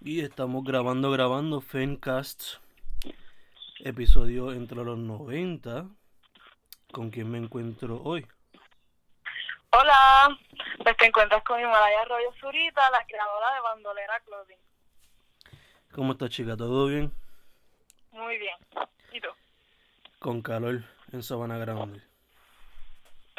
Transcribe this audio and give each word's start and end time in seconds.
Y 0.00 0.20
estamos 0.20 0.62
grabando, 0.62 1.10
grabando 1.10 1.60
Fencast, 1.60 2.58
episodio 3.80 4.52
entre 4.52 4.84
los 4.84 4.96
90. 4.96 5.86
¿Con 6.92 7.10
quién 7.10 7.28
me 7.28 7.38
encuentro 7.38 8.00
hoy? 8.04 8.24
Hola, 9.70 10.38
pues 10.84 10.96
te 10.96 11.06
encuentras 11.06 11.42
con 11.42 11.58
Himalaya 11.58 12.02
Arroyo 12.02 12.32
Zurita, 12.40 12.88
la 12.90 13.04
creadora 13.06 13.54
de 13.54 13.60
Bandolera 13.60 14.20
Clothing. 14.20 14.58
¿Cómo 15.92 16.12
estás, 16.12 16.30
chica? 16.30 16.56
¿Todo 16.56 16.86
bien? 16.86 17.12
Muy 18.12 18.38
bien. 18.38 18.56
¿Y 19.12 19.20
tú? 19.20 19.28
Con 20.20 20.42
calor 20.42 20.84
en 21.10 21.24
Sabana 21.24 21.58
Grande. 21.58 22.07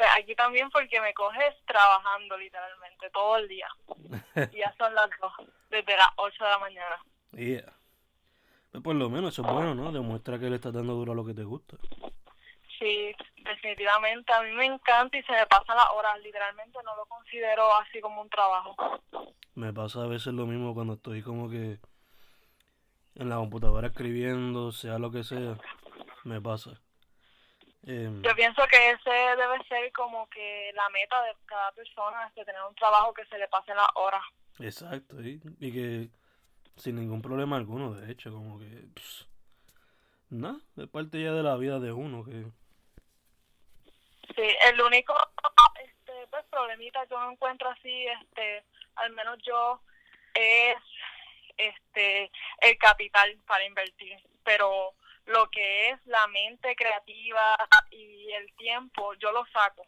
Pues 0.00 0.12
aquí 0.16 0.34
también 0.34 0.70
porque 0.70 0.98
me 0.98 1.12
coges 1.12 1.54
trabajando 1.66 2.38
literalmente 2.38 3.10
todo 3.10 3.36
el 3.36 3.48
día. 3.48 3.68
y 4.50 4.56
ya 4.56 4.74
son 4.78 4.94
las 4.94 5.10
dos, 5.20 5.30
desde 5.68 5.94
las 5.94 6.08
8 6.16 6.42
de 6.42 6.50
la 6.50 6.58
mañana. 6.58 7.04
Yeah. 7.32 7.76
Pues 8.70 8.82
por 8.82 8.94
lo 8.94 9.10
menos 9.10 9.34
eso 9.34 9.42
es 9.42 9.52
bueno, 9.52 9.74
¿no? 9.74 9.92
Demuestra 9.92 10.38
que 10.38 10.48
le 10.48 10.56
estás 10.56 10.72
dando 10.72 10.94
duro 10.94 11.12
a 11.12 11.14
lo 11.14 11.26
que 11.26 11.34
te 11.34 11.44
gusta. 11.44 11.76
Sí, 12.78 13.14
definitivamente. 13.44 14.32
A 14.32 14.40
mí 14.40 14.52
me 14.52 14.64
encanta 14.64 15.18
y 15.18 15.22
se 15.22 15.32
me 15.32 15.46
pasan 15.46 15.76
las 15.76 15.90
horas. 15.90 16.18
Literalmente 16.22 16.78
no 16.82 16.96
lo 16.96 17.04
considero 17.04 17.70
así 17.76 18.00
como 18.00 18.22
un 18.22 18.30
trabajo. 18.30 18.74
Me 19.54 19.74
pasa 19.74 20.04
a 20.04 20.06
veces 20.06 20.32
lo 20.32 20.46
mismo 20.46 20.72
cuando 20.72 20.94
estoy 20.94 21.20
como 21.20 21.50
que 21.50 21.78
en 23.16 23.28
la 23.28 23.36
computadora 23.36 23.88
escribiendo, 23.88 24.72
sea 24.72 24.98
lo 24.98 25.10
que 25.10 25.24
sea. 25.24 25.58
Me 26.24 26.40
pasa. 26.40 26.80
Em, 27.86 28.22
Yo 28.22 28.34
pienso 28.34 28.62
que 28.68 28.90
ese 28.90 29.10
debe 29.10 29.64
ser 29.68 29.90
como 29.92 30.28
que 30.28 30.70
la 30.74 30.88
meta 30.90 31.22
de 31.22 31.32
cada 31.46 31.72
persona, 31.72 32.26
es 32.28 32.34
de 32.34 32.44
tener 32.44 32.62
un 32.62 32.74
trabajo 32.74 33.14
que 33.14 33.24
se 33.26 33.38
le 33.38 33.48
pase 33.48 33.74
las 33.74 33.88
horas. 33.94 34.22
Exacto, 34.58 35.16
y 35.20 35.72
que 35.72 36.10
sin 36.76 36.96
ningún 36.96 37.22
problema 37.22 37.56
alguno, 37.56 37.94
de 37.94 38.10
hecho, 38.10 38.32
como 38.32 38.58
que... 38.58 38.66
Nada, 40.30 40.58
es 40.76 40.88
parte 40.88 41.22
ya 41.22 41.32
de 41.32 41.42
la 41.42 41.56
vida 41.56 41.78
de 41.78 41.92
uno, 41.92 42.24
que... 42.24 42.44
Sí, 44.34 44.56
el 44.64 44.80
único 44.80 45.14
este, 45.82 46.26
pues, 46.30 46.44
problemita 46.50 47.02
que 47.04 47.10
yo 47.10 47.30
encuentro 47.30 47.68
así, 47.68 48.06
este, 48.06 48.64
al 48.96 49.10
menos 49.12 49.38
yo, 49.42 49.80
es 50.34 50.76
este 51.56 52.30
el 52.60 52.78
capital 52.78 53.36
para 53.46 53.64
invertir. 53.64 54.16
Pero 54.44 54.94
lo 55.30 55.48
que 55.50 55.90
es 55.90 56.06
la 56.06 56.26
mente 56.28 56.74
creativa 56.74 57.56
y 57.90 58.30
el 58.32 58.52
tiempo, 58.56 59.14
yo 59.14 59.32
lo 59.32 59.44
saco. 59.46 59.86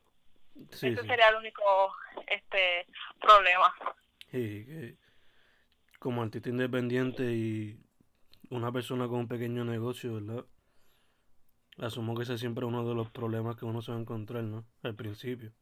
Sí, 0.70 0.88
Ese 0.88 1.02
sí. 1.02 1.08
sería 1.08 1.28
el 1.28 1.36
único 1.36 1.94
este 2.26 2.86
problema. 3.20 3.74
Sí, 4.30 4.64
que 4.66 4.96
como 5.98 6.22
artista 6.22 6.48
independiente 6.48 7.22
y 7.22 7.78
una 8.50 8.72
persona 8.72 9.06
con 9.08 9.20
un 9.20 9.28
pequeño 9.28 9.64
negocio, 9.64 10.14
¿verdad? 10.14 10.44
Asumo 11.78 12.14
que 12.14 12.24
ese 12.24 12.38
siempre 12.38 12.64
es 12.64 12.68
uno 12.68 12.86
de 12.86 12.94
los 12.94 13.10
problemas 13.10 13.56
que 13.56 13.64
uno 13.64 13.80
se 13.80 13.92
va 13.92 13.98
a 13.98 14.00
encontrar, 14.00 14.42
¿no? 14.42 14.64
Al 14.82 14.94
principio. 14.94 15.52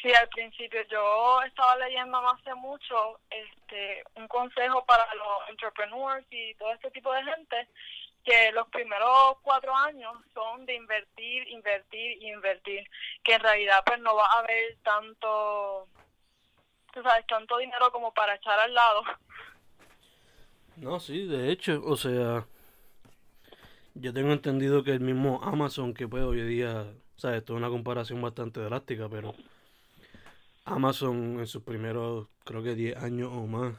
Sí, 0.00 0.12
al 0.14 0.28
principio 0.28 0.80
yo 0.90 1.42
estaba 1.42 1.76
leyendo 1.76 2.20
no 2.22 2.30
hace 2.30 2.54
mucho 2.54 3.20
este 3.28 4.02
un 4.14 4.26
consejo 4.28 4.84
para 4.86 5.04
los 5.14 5.48
entrepreneurs 5.50 6.26
y 6.30 6.54
todo 6.54 6.72
este 6.72 6.90
tipo 6.90 7.12
de 7.12 7.22
gente 7.24 7.68
que 8.24 8.52
los 8.52 8.68
primeros 8.68 9.38
cuatro 9.42 9.74
años 9.74 10.12
son 10.34 10.66
de 10.66 10.74
invertir, 10.74 11.48
invertir, 11.48 12.22
invertir, 12.22 12.88
que 13.22 13.34
en 13.34 13.40
realidad 13.40 13.82
pues 13.84 13.98
no 14.00 14.14
va 14.14 14.26
a 14.26 14.40
haber 14.40 14.76
tanto, 14.82 15.88
tú 16.92 17.02
sabes, 17.02 17.26
tanto 17.26 17.58
dinero 17.58 17.90
como 17.90 18.12
para 18.12 18.34
echar 18.34 18.58
al 18.58 18.74
lado. 18.74 19.02
No, 20.76 21.00
sí, 21.00 21.26
de 21.26 21.50
hecho, 21.50 21.82
o 21.84 21.96
sea, 21.96 22.46
yo 23.94 24.12
tengo 24.12 24.32
entendido 24.32 24.84
que 24.84 24.92
el 24.92 25.00
mismo 25.00 25.40
Amazon 25.42 25.94
que 25.94 26.08
pues 26.08 26.22
hoy 26.24 26.42
día, 26.42 26.86
o 27.16 27.18
sea, 27.18 27.36
esto 27.36 27.54
es 27.54 27.58
una 27.58 27.68
comparación 27.68 28.22
bastante 28.22 28.60
drástica, 28.60 29.08
pero 29.08 29.34
Amazon 30.64 31.38
en 31.38 31.46
sus 31.46 31.62
primeros, 31.62 32.28
creo 32.44 32.62
que 32.62 32.74
10 32.74 32.96
años 32.98 33.30
o 33.32 33.46
más, 33.46 33.74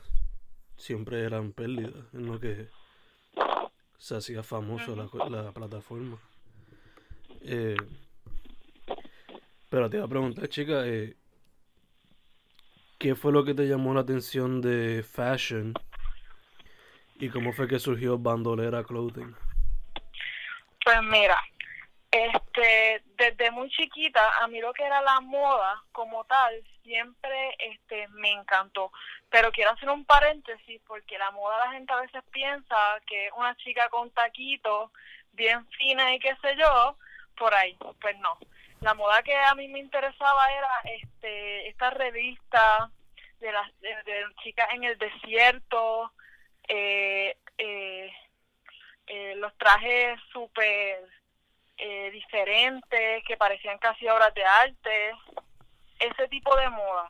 siempre 0.77 1.21
eran 1.21 1.53
pérdidas 1.53 1.93
en 2.13 2.25
lo 2.25 2.39
que 2.39 2.69
se 4.01 4.17
hacía 4.17 4.41
famoso 4.41 4.95
la, 4.95 5.07
la 5.29 5.51
plataforma. 5.51 6.17
Eh, 7.41 7.77
pero 9.69 9.91
te 9.91 9.97
iba 9.97 10.05
a 10.07 10.09
preguntar, 10.09 10.47
chica, 10.49 10.87
eh, 10.87 11.15
¿qué 12.97 13.13
fue 13.13 13.31
lo 13.31 13.45
que 13.45 13.53
te 13.53 13.67
llamó 13.67 13.93
la 13.93 14.01
atención 14.01 14.59
de 14.59 15.03
fashion? 15.03 15.75
¿Y 17.19 17.29
cómo 17.29 17.53
fue 17.53 17.67
que 17.67 17.77
surgió 17.77 18.17
Bandolera 18.17 18.83
Clothing? 18.83 19.35
Pues 20.83 21.03
mira, 21.03 21.37
este, 22.09 23.03
desde 23.17 23.51
muy 23.51 23.69
chiquita, 23.69 24.31
a 24.41 24.47
mí 24.47 24.59
lo 24.61 24.73
que 24.73 24.83
era 24.83 24.99
la 25.03 25.19
moda 25.19 25.79
como 25.91 26.25
tal, 26.25 26.55
siempre 26.83 27.55
este, 27.59 28.07
me 28.09 28.31
encantó. 28.31 28.91
Pero 29.29 29.51
quiero 29.51 29.71
hacer 29.71 29.89
un 29.89 30.05
paréntesis 30.05 30.81
porque 30.87 31.17
la 31.17 31.31
moda 31.31 31.65
la 31.65 31.71
gente 31.71 31.93
a 31.93 32.01
veces 32.01 32.23
piensa 32.31 32.75
que 33.05 33.29
una 33.35 33.55
chica 33.57 33.89
con 33.89 34.11
taquitos, 34.11 34.91
bien 35.33 35.65
fina 35.69 36.13
y 36.13 36.19
qué 36.19 36.35
sé 36.41 36.55
yo, 36.57 36.97
por 37.37 37.53
ahí. 37.53 37.77
Pues 37.99 38.17
no. 38.19 38.37
La 38.81 38.93
moda 38.93 39.21
que 39.23 39.35
a 39.35 39.53
mí 39.55 39.67
me 39.67 39.79
interesaba 39.79 40.51
era 40.51 40.81
este, 40.85 41.67
esta 41.67 41.91
revista 41.91 42.89
de 43.39 43.51
las 43.51 43.79
de, 43.81 43.89
de 44.03 44.25
chicas 44.43 44.67
en 44.73 44.83
el 44.83 44.97
desierto, 44.97 46.11
eh, 46.67 47.35
eh, 47.57 48.11
eh, 49.07 49.35
los 49.35 49.55
trajes 49.57 50.19
súper 50.31 50.99
eh, 51.77 52.11
diferentes, 52.11 53.23
que 53.25 53.37
parecían 53.37 53.77
casi 53.77 54.07
obras 54.07 54.33
de 54.33 54.45
arte, 54.45 55.11
ese 56.01 56.27
tipo 56.27 56.55
de 56.55 56.69
moda. 56.69 57.09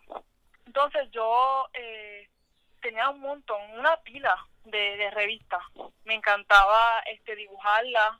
Entonces 0.65 1.09
yo 1.11 1.69
eh, 1.73 2.29
tenía 2.81 3.09
un 3.09 3.19
montón, 3.19 3.61
una 3.77 3.97
pila 3.97 4.35
de, 4.65 4.97
de 4.97 5.11
revistas. 5.11 5.61
Me 6.05 6.15
encantaba 6.15 6.99
este 7.05 7.35
dibujarlas, 7.35 8.19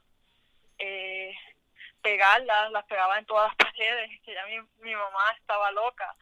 eh, 0.79 1.33
pegarlas, 2.01 2.71
las 2.71 2.85
pegaba 2.85 3.19
en 3.19 3.25
todas 3.25 3.47
las 3.47 3.55
paredes, 3.71 4.09
que 4.25 4.33
ya 4.33 4.45
mi, 4.47 4.59
mi 4.79 4.95
mamá 4.95 5.23
estaba 5.39 5.71
loca 5.71 6.15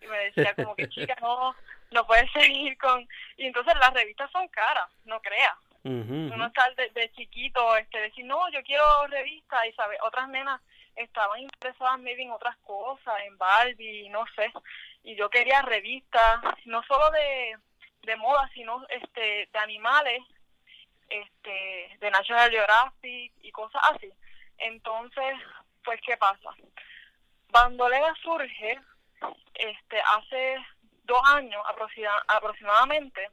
y 0.00 0.06
me 0.06 0.18
decía 0.30 0.54
como 0.54 0.76
que 0.76 0.88
chica 0.88 1.16
no, 1.20 1.54
no 1.90 2.06
puedes 2.06 2.30
seguir 2.32 2.76
con... 2.78 3.08
Y 3.36 3.46
entonces 3.46 3.74
las 3.78 3.92
revistas 3.92 4.30
son 4.30 4.46
caras, 4.48 4.88
no 5.04 5.20
creas 5.20 5.56
uno 5.84 6.46
está 6.46 6.70
de, 6.76 6.88
de 6.90 7.12
chiquito, 7.12 7.76
este, 7.76 8.00
decir, 8.00 8.24
no, 8.24 8.48
yo 8.50 8.62
quiero 8.62 8.84
revista, 9.08 9.66
y 9.66 9.72
sabe, 9.72 9.98
otras 10.02 10.28
nenas 10.28 10.60
estaban 10.96 11.40
interesadas 11.40 11.98
maybe 12.00 12.22
en 12.22 12.30
otras 12.32 12.56
cosas, 12.58 13.14
en 13.24 13.36
Barbie, 13.38 14.08
no 14.10 14.24
sé, 14.34 14.52
y 15.02 15.16
yo 15.16 15.28
quería 15.28 15.62
revistas, 15.62 16.40
no 16.66 16.82
solo 16.84 17.10
de, 17.10 17.56
de 18.02 18.16
moda, 18.16 18.48
sino 18.54 18.86
este, 18.88 19.48
de 19.52 19.58
animales, 19.58 20.22
este, 21.08 21.96
de 22.00 22.10
National 22.10 22.50
Geographic 22.50 23.32
y 23.42 23.52
cosas 23.52 23.82
así. 23.92 24.12
Entonces, 24.58 25.34
pues, 25.84 26.00
¿qué 26.06 26.16
pasa? 26.16 26.50
Bandolera 27.48 28.14
surge 28.22 28.80
este, 29.54 30.00
hace 30.00 30.56
dos 31.04 31.20
años 31.26 31.62
aproxima- 31.66 32.24
aproximadamente, 32.28 33.30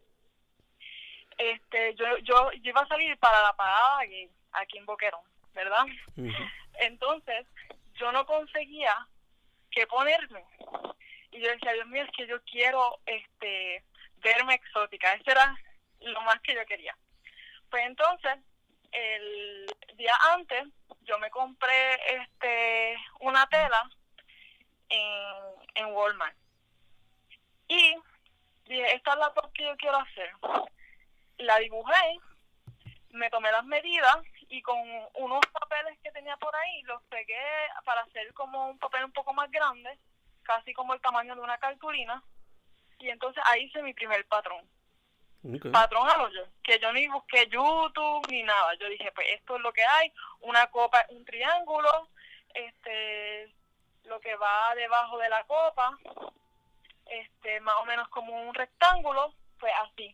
este 1.37 1.95
yo, 1.95 2.17
yo, 2.17 2.51
yo 2.51 2.69
iba 2.69 2.81
a 2.81 2.87
salir 2.87 3.17
para 3.17 3.41
la 3.41 3.53
parada 3.53 3.99
aquí, 4.01 4.29
aquí 4.51 4.77
en 4.77 4.85
Boquerón, 4.85 5.23
¿verdad? 5.53 5.85
Entonces, 6.79 7.45
yo 7.95 8.11
no 8.11 8.25
conseguía 8.25 9.07
qué 9.69 9.87
ponerme. 9.87 10.43
Y 11.31 11.39
yo 11.39 11.49
decía, 11.49 11.73
Dios 11.73 11.87
mío, 11.87 12.03
es 12.03 12.11
que 12.11 12.27
yo 12.27 12.41
quiero 12.43 12.99
este 13.05 13.83
verme 14.17 14.55
exótica. 14.55 15.13
Eso 15.13 15.31
era 15.31 15.55
lo 16.01 16.21
más 16.21 16.39
que 16.41 16.53
yo 16.55 16.65
quería. 16.65 16.95
Pues 17.69 17.85
entonces, 17.85 18.37
el 18.91 19.65
día 19.95 20.13
antes, 20.33 20.65
yo 21.03 21.17
me 21.19 21.29
compré 21.29 21.95
este 22.21 22.97
una 23.21 23.47
tela 23.47 23.89
en, 24.89 25.85
en 25.85 25.85
Walmart. 25.93 26.35
Y 27.67 27.95
dije, 28.65 28.95
esta 28.95 29.13
es 29.13 29.19
la 29.19 29.33
top 29.33 29.51
que 29.53 29.63
yo 29.63 29.77
quiero 29.77 29.97
hacer. 29.97 30.31
la 31.37 31.57
dibujé, 31.59 32.19
me 33.11 33.29
tomé 33.29 33.51
las 33.51 33.65
medidas 33.65 34.17
y 34.51 34.61
con 34.61 34.77
unos 35.13 35.39
papeles 35.53 35.97
que 36.03 36.11
tenía 36.11 36.35
por 36.35 36.53
ahí 36.53 36.81
los 36.83 37.01
pegué 37.03 37.41
para 37.85 38.01
hacer 38.01 38.33
como 38.33 38.67
un 38.67 38.77
papel 38.77 39.05
un 39.05 39.13
poco 39.13 39.33
más 39.33 39.49
grande, 39.49 39.97
casi 40.43 40.73
como 40.73 40.93
el 40.93 40.99
tamaño 40.99 41.35
de 41.35 41.41
una 41.41 41.57
cartulina. 41.57 42.21
Y 42.99 43.09
entonces 43.09 43.41
ahí 43.47 43.63
hice 43.63 43.81
mi 43.81 43.93
primer 43.93 44.27
patrón. 44.27 44.69
Patrón 45.71 46.07
a 46.07 46.17
lo 46.17 46.29
yo, 46.29 46.43
que 46.63 46.77
yo 46.79 46.91
ni 46.91 47.07
busqué 47.07 47.47
YouTube 47.47 48.27
ni 48.29 48.43
nada. 48.43 48.75
Yo 48.75 48.89
dije, 48.89 49.09
pues 49.13 49.25
esto 49.31 49.55
es 49.55 49.61
lo 49.61 49.71
que 49.71 49.83
hay, 49.83 50.11
una 50.41 50.67
copa, 50.67 51.05
un 51.09 51.23
triángulo, 51.23 52.09
este, 52.53 53.55
lo 54.03 54.19
que 54.19 54.35
va 54.35 54.75
debajo 54.75 55.17
de 55.17 55.29
la 55.29 55.45
copa, 55.45 55.97
este, 57.05 57.61
más 57.61 57.75
o 57.81 57.85
menos 57.85 58.09
como 58.09 58.35
un 58.49 58.53
rectángulo, 58.53 59.33
pues 59.59 59.71
así. 59.85 60.13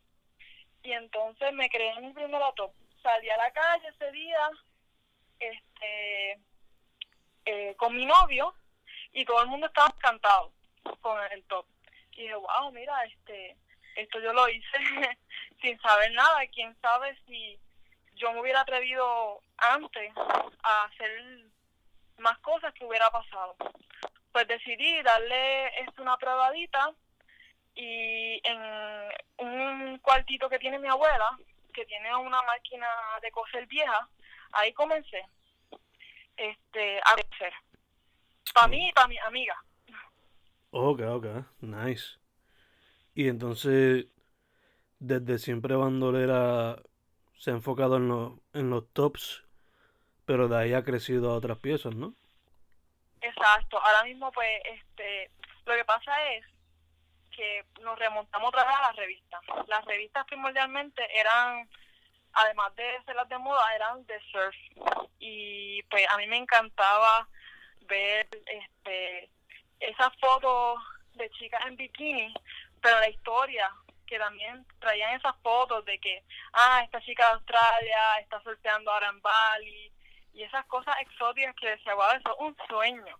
Y 0.83 0.92
entonces 0.92 1.51
me 1.54 1.69
creé 1.69 2.00
mi 2.01 2.13
primer 2.13 2.42
top. 2.56 2.72
Salí 3.07 3.30
a 3.30 3.38
la 3.38 3.51
calle 3.51 3.88
ese 3.88 4.12
día, 4.12 4.50
este, 5.39 6.39
eh, 7.45 7.74
con 7.77 7.95
mi 7.95 8.06
novio, 8.06 8.54
y 9.13 9.24
todo 9.24 9.42
el 9.44 9.48
mundo 9.48 9.68
estaba 9.68 9.94
encantado 9.95 10.51
con 11.00 11.18
el 11.31 11.42
top. 11.45 11.65
Y 12.12 12.24
dije, 12.24 12.36
wow, 12.36 12.69
mira, 12.74 13.06
este, 13.06 13.56
esto 13.95 14.19
yo 14.19 14.33
lo 14.33 14.50
hice 14.50 14.77
sin 15.62 15.80
saber 15.80 16.12
nada. 16.12 16.45
Quién 16.48 16.75
sabe 16.81 17.18
si 17.25 17.57
yo 18.15 18.33
me 18.33 18.42
hubiera 18.42 18.59
atrevido 18.59 19.42
antes 19.56 20.12
a 20.63 20.83
hacer 20.83 21.45
más 22.18 22.38
cosas 22.39 22.74
que 22.74 22.83
hubiera 22.83 23.09
pasado. 23.09 23.56
Pues 24.33 24.50
decidí 24.50 25.01
darle 25.04 25.80
esto 25.80 26.01
una 26.01 26.18
probadita 26.18 26.92
y 27.74 28.42
en 28.44 28.59
un 29.38 29.98
cuartito 30.00 30.50
que 30.50 30.59
tiene 30.59 30.77
mi 30.77 30.89
abuela, 30.89 31.39
que 31.77 31.85
tiene 31.85 32.15
una 32.15 32.41
máquina 32.41 32.88
de 33.21 33.29
coser 33.29 33.68
vieja, 33.68 34.09
ahí 34.51 34.74
comencé 34.74 35.24
este 36.35 37.00
a 37.06 37.13
crecer. 37.13 37.53
Para 38.51 38.68
mí 38.68 38.89
y 38.89 38.91
para 38.94 39.07
mi 39.07 39.18
amiga. 39.19 39.56
Ok, 40.71 41.01
ok, 41.01 41.25
nice. 41.59 42.18
Y 43.13 43.27
entonces, 43.27 44.07
desde 44.97 45.38
siempre 45.38 45.75
Bandolera 45.75 46.81
se 47.38 47.51
ha 47.51 47.53
enfocado 47.53 47.97
en, 47.97 48.07
los 48.07 48.33
en 48.53 48.71
los 48.71 48.91
tops, 48.94 49.44
pero 50.25 50.47
de 50.47 50.57
ahí 50.57 50.73
ha 50.73 50.83
crecido 50.83 51.30
a 51.30 51.35
otras 51.35 51.59
piezas, 51.59 51.95
¿no? 51.95 52.15
Exacto. 53.21 53.80
Ahora 53.80 54.03
mismo, 54.03 54.31
pues, 54.31 54.50
este, 54.65 55.30
lo 55.68 55.75
que 55.75 55.85
pasa 55.85 56.12
es 56.33 56.44
que 57.38 57.66
nos 57.81 57.98
remontamos 58.00 58.50
otra 58.50 58.66
vez 58.66 58.75
a 58.75 58.81
las 58.81 58.95
revistas. 58.95 59.42
Las 59.68 59.86
revistas 59.86 60.25
primordialmente 60.25 61.07
eran, 61.18 61.69
además 62.34 62.75
de 62.75 63.01
ser 63.06 63.16
las 63.16 63.30
de 63.30 63.38
moda, 63.38 63.75
eran 63.75 64.06
de 64.07 64.19
surf. 64.31 64.56
Y 65.19 65.84
pues 65.84 66.06
a 66.10 66.18
mí 66.18 66.28
me 66.28 66.38
encantaba 66.38 67.28
ver 67.81 68.28
este 68.45 69.30
esas 69.80 70.12
fotos 70.19 70.81
de 71.13 71.30
chicas 71.30 71.62
en 71.68 71.75
bikini 71.78 72.34
pero 72.81 73.00
la 73.00 73.10
historia 73.10 73.72
que 74.07 74.18
también 74.18 74.66
traían 74.80 75.16
esas 75.16 75.36
fotos 75.44 75.83
de 75.86 76.00
que, 76.00 76.24
ah, 76.54 76.81
esta 76.83 77.01
chica 77.01 77.25
de 77.28 77.33
Australia 77.33 78.19
está 78.22 78.42
sorteando 78.42 78.92
ahora 78.92 79.10
en 79.10 79.22
Bali, 79.22 79.92
y 80.33 80.44
esas 80.44 80.66
cosas 80.68 80.95
exóticas 81.01 81.54
que 81.56 81.72
decía, 81.72 81.94
wow, 81.95 82.12
eso 82.12 82.31
es 82.31 82.40
un 82.40 82.56
sueño. 82.69 83.19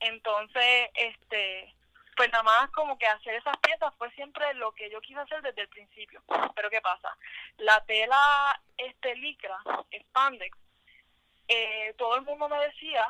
Entonces, 0.00 0.88
este, 0.94 1.72
pues 2.20 2.30
nada 2.32 2.44
más 2.44 2.70
como 2.72 2.98
que 2.98 3.06
hacer 3.06 3.34
esas 3.36 3.56
piezas 3.60 3.94
fue 3.96 4.10
siempre 4.10 4.52
lo 4.52 4.72
que 4.72 4.90
yo 4.90 5.00
quise 5.00 5.18
hacer 5.20 5.40
desde 5.40 5.62
el 5.62 5.68
principio. 5.70 6.22
Pero 6.54 6.68
¿qué 6.68 6.82
pasa? 6.82 7.16
La 7.56 7.82
tela 7.86 8.60
este 8.76 9.16
licra, 9.16 9.56
spandex, 10.02 10.54
eh, 11.48 11.94
todo 11.96 12.16
el 12.16 12.22
mundo 12.26 12.46
me 12.46 12.58
decía, 12.58 13.06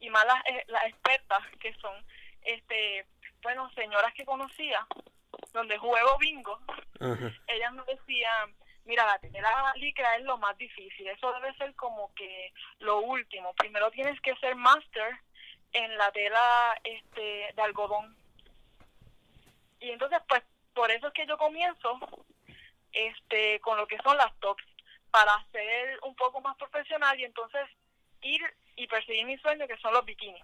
y 0.00 0.08
más 0.08 0.24
las, 0.24 0.42
eh, 0.46 0.64
las 0.68 0.86
expertas 0.86 1.42
que 1.60 1.74
son, 1.74 2.02
este, 2.40 3.04
bueno, 3.42 3.70
señoras 3.74 4.14
que 4.14 4.24
conocía, 4.24 4.86
donde 5.52 5.76
juego 5.76 6.16
bingo, 6.16 6.58
ellas 7.46 7.72
me 7.74 7.84
decían, 7.84 8.54
mira, 8.86 9.04
la 9.04 9.18
tela 9.18 9.74
licra 9.76 10.16
es 10.16 10.24
lo 10.24 10.38
más 10.38 10.56
difícil, 10.56 11.08
eso 11.08 11.30
debe 11.34 11.54
ser 11.56 11.74
como 11.74 12.10
que 12.14 12.54
lo 12.78 13.00
último. 13.00 13.52
Primero 13.52 13.90
tienes 13.90 14.18
que 14.22 14.34
ser 14.36 14.56
master 14.56 15.14
en 15.74 15.98
la 15.98 16.10
tela 16.12 16.80
este 16.82 17.52
de 17.54 17.62
algodón. 17.62 18.16
Y 19.80 19.90
entonces, 19.90 20.20
pues, 20.26 20.42
por 20.72 20.90
eso 20.90 21.08
es 21.08 21.12
que 21.12 21.26
yo 21.26 21.36
comienzo 21.36 21.98
este 22.92 23.60
con 23.60 23.76
lo 23.76 23.86
que 23.86 23.98
son 23.98 24.16
las 24.16 24.34
tops, 24.40 24.64
para 25.10 25.32
ser 25.52 25.98
un 26.02 26.14
poco 26.16 26.40
más 26.40 26.56
profesional 26.56 27.18
y 27.20 27.24
entonces 27.24 27.62
ir 28.22 28.40
y 28.76 28.86
perseguir 28.86 29.26
mi 29.26 29.36
sueño, 29.38 29.68
que 29.68 29.76
son 29.76 29.92
los 29.92 30.04
bikinis. 30.04 30.42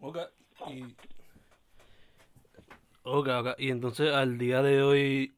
Okay. 0.00 0.24
Y... 0.66 0.96
Ok, 3.04 3.28
ok. 3.28 3.48
Y 3.58 3.70
entonces 3.70 4.12
al 4.12 4.36
día 4.36 4.62
de 4.62 4.82
hoy, 4.82 5.34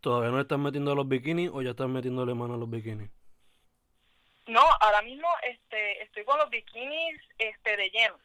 ¿todavía 0.00 0.30
no 0.30 0.40
están 0.40 0.62
metiendo 0.62 0.94
los 0.94 1.06
bikinis 1.06 1.50
o 1.52 1.62
ya 1.62 1.70
están 1.70 1.92
metiéndole 1.92 2.34
mano 2.34 2.54
a 2.54 2.58
los 2.58 2.70
bikinis? 2.70 3.10
No, 4.46 4.62
ahora 4.80 5.02
mismo 5.02 5.28
este, 5.42 6.02
estoy 6.02 6.24
con 6.24 6.38
los 6.38 6.50
bikinis 6.50 7.20
este, 7.38 7.76
de 7.76 7.90
lleno. 7.90 8.18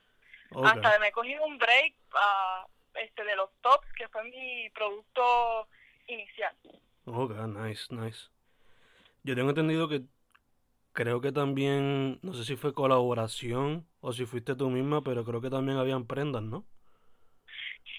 Hasta 0.64 1.00
me 1.00 1.08
he 1.08 1.12
cogido 1.12 1.44
un 1.46 1.58
break 1.58 1.94
uh, 2.14 2.68
este, 2.96 3.24
de 3.24 3.36
los 3.36 3.50
tops, 3.62 3.88
que 3.94 4.08
fue 4.10 4.24
mi 4.26 4.70
producto 4.72 5.68
inicial. 6.08 6.56
Ok, 7.06 7.32
nice, 7.48 7.94
nice. 7.94 8.28
Yo 9.24 9.36
tengo 9.36 9.50
entendido 9.50 9.88
que 9.88 10.02
creo 10.94 11.22
que 11.22 11.32
también, 11.32 12.20
no 12.22 12.34
sé 12.34 12.44
si 12.44 12.56
fue 12.56 12.74
colaboración 12.74 13.88
o 14.02 14.12
si 14.12 14.26
fuiste 14.26 14.56
tú 14.56 14.70
misma, 14.70 15.02
pero 15.02 15.24
creo 15.24 15.42
que 15.42 15.50
también 15.50 15.78
habían 15.78 16.06
prendas, 16.06 16.44
¿no? 16.44 16.66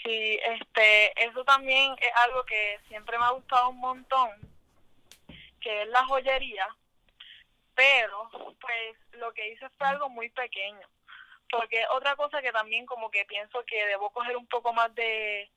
Sí, 0.04 0.38
este, 0.44 1.24
eso 1.24 1.44
también 1.44 1.92
es 1.98 2.12
algo 2.26 2.44
que 2.44 2.78
siempre 2.88 3.18
me 3.18 3.24
ha 3.24 3.30
gustado 3.30 3.70
un 3.70 3.78
montón, 3.78 4.30
que 5.60 5.82
es 5.82 5.88
la 5.88 6.04
joyería, 6.06 6.66
pero 7.74 8.28
pues 8.60 8.96
lo 9.12 9.32
que 9.32 9.48
hice 9.50 9.68
fue 9.70 9.86
algo 9.86 10.08
muy 10.08 10.28
pequeño, 10.30 10.86
porque 11.50 11.84
otra 11.90 12.16
cosa 12.16 12.40
que 12.42 12.52
también 12.52 12.86
como 12.86 13.10
que 13.10 13.24
pienso 13.24 13.64
que 13.64 13.86
debo 13.86 14.10
coger 14.10 14.36
un 14.36 14.46
poco 14.46 14.72
más 14.72 14.94
de, 14.94 15.50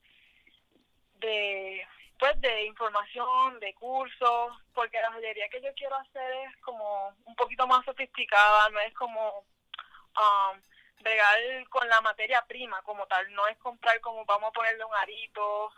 de 1.15 1.87
pues 2.17 2.39
de 2.41 2.65
información, 2.65 3.59
de 3.59 3.73
cursos, 3.73 4.57
porque 4.73 5.01
la 5.01 5.11
joyería 5.11 5.49
que 5.49 5.61
yo 5.61 5.73
quiero 5.75 5.95
hacer 5.95 6.33
es 6.47 6.57
como 6.57 7.13
un 7.25 7.35
poquito 7.35 7.67
más 7.67 7.83
sofisticada, 7.85 8.69
no 8.69 8.79
es 8.79 8.93
como 8.93 9.39
um, 9.39 10.61
bregar 11.01 11.67
con 11.69 11.87
la 11.89 11.99
materia 12.01 12.41
prima 12.47 12.81
como 12.83 13.05
tal, 13.07 13.31
no 13.33 13.47
es 13.47 13.57
comprar 13.57 13.99
como 14.01 14.25
vamos 14.25 14.49
a 14.49 14.53
ponerle 14.53 14.85
un 14.85 14.95
arito. 14.95 15.71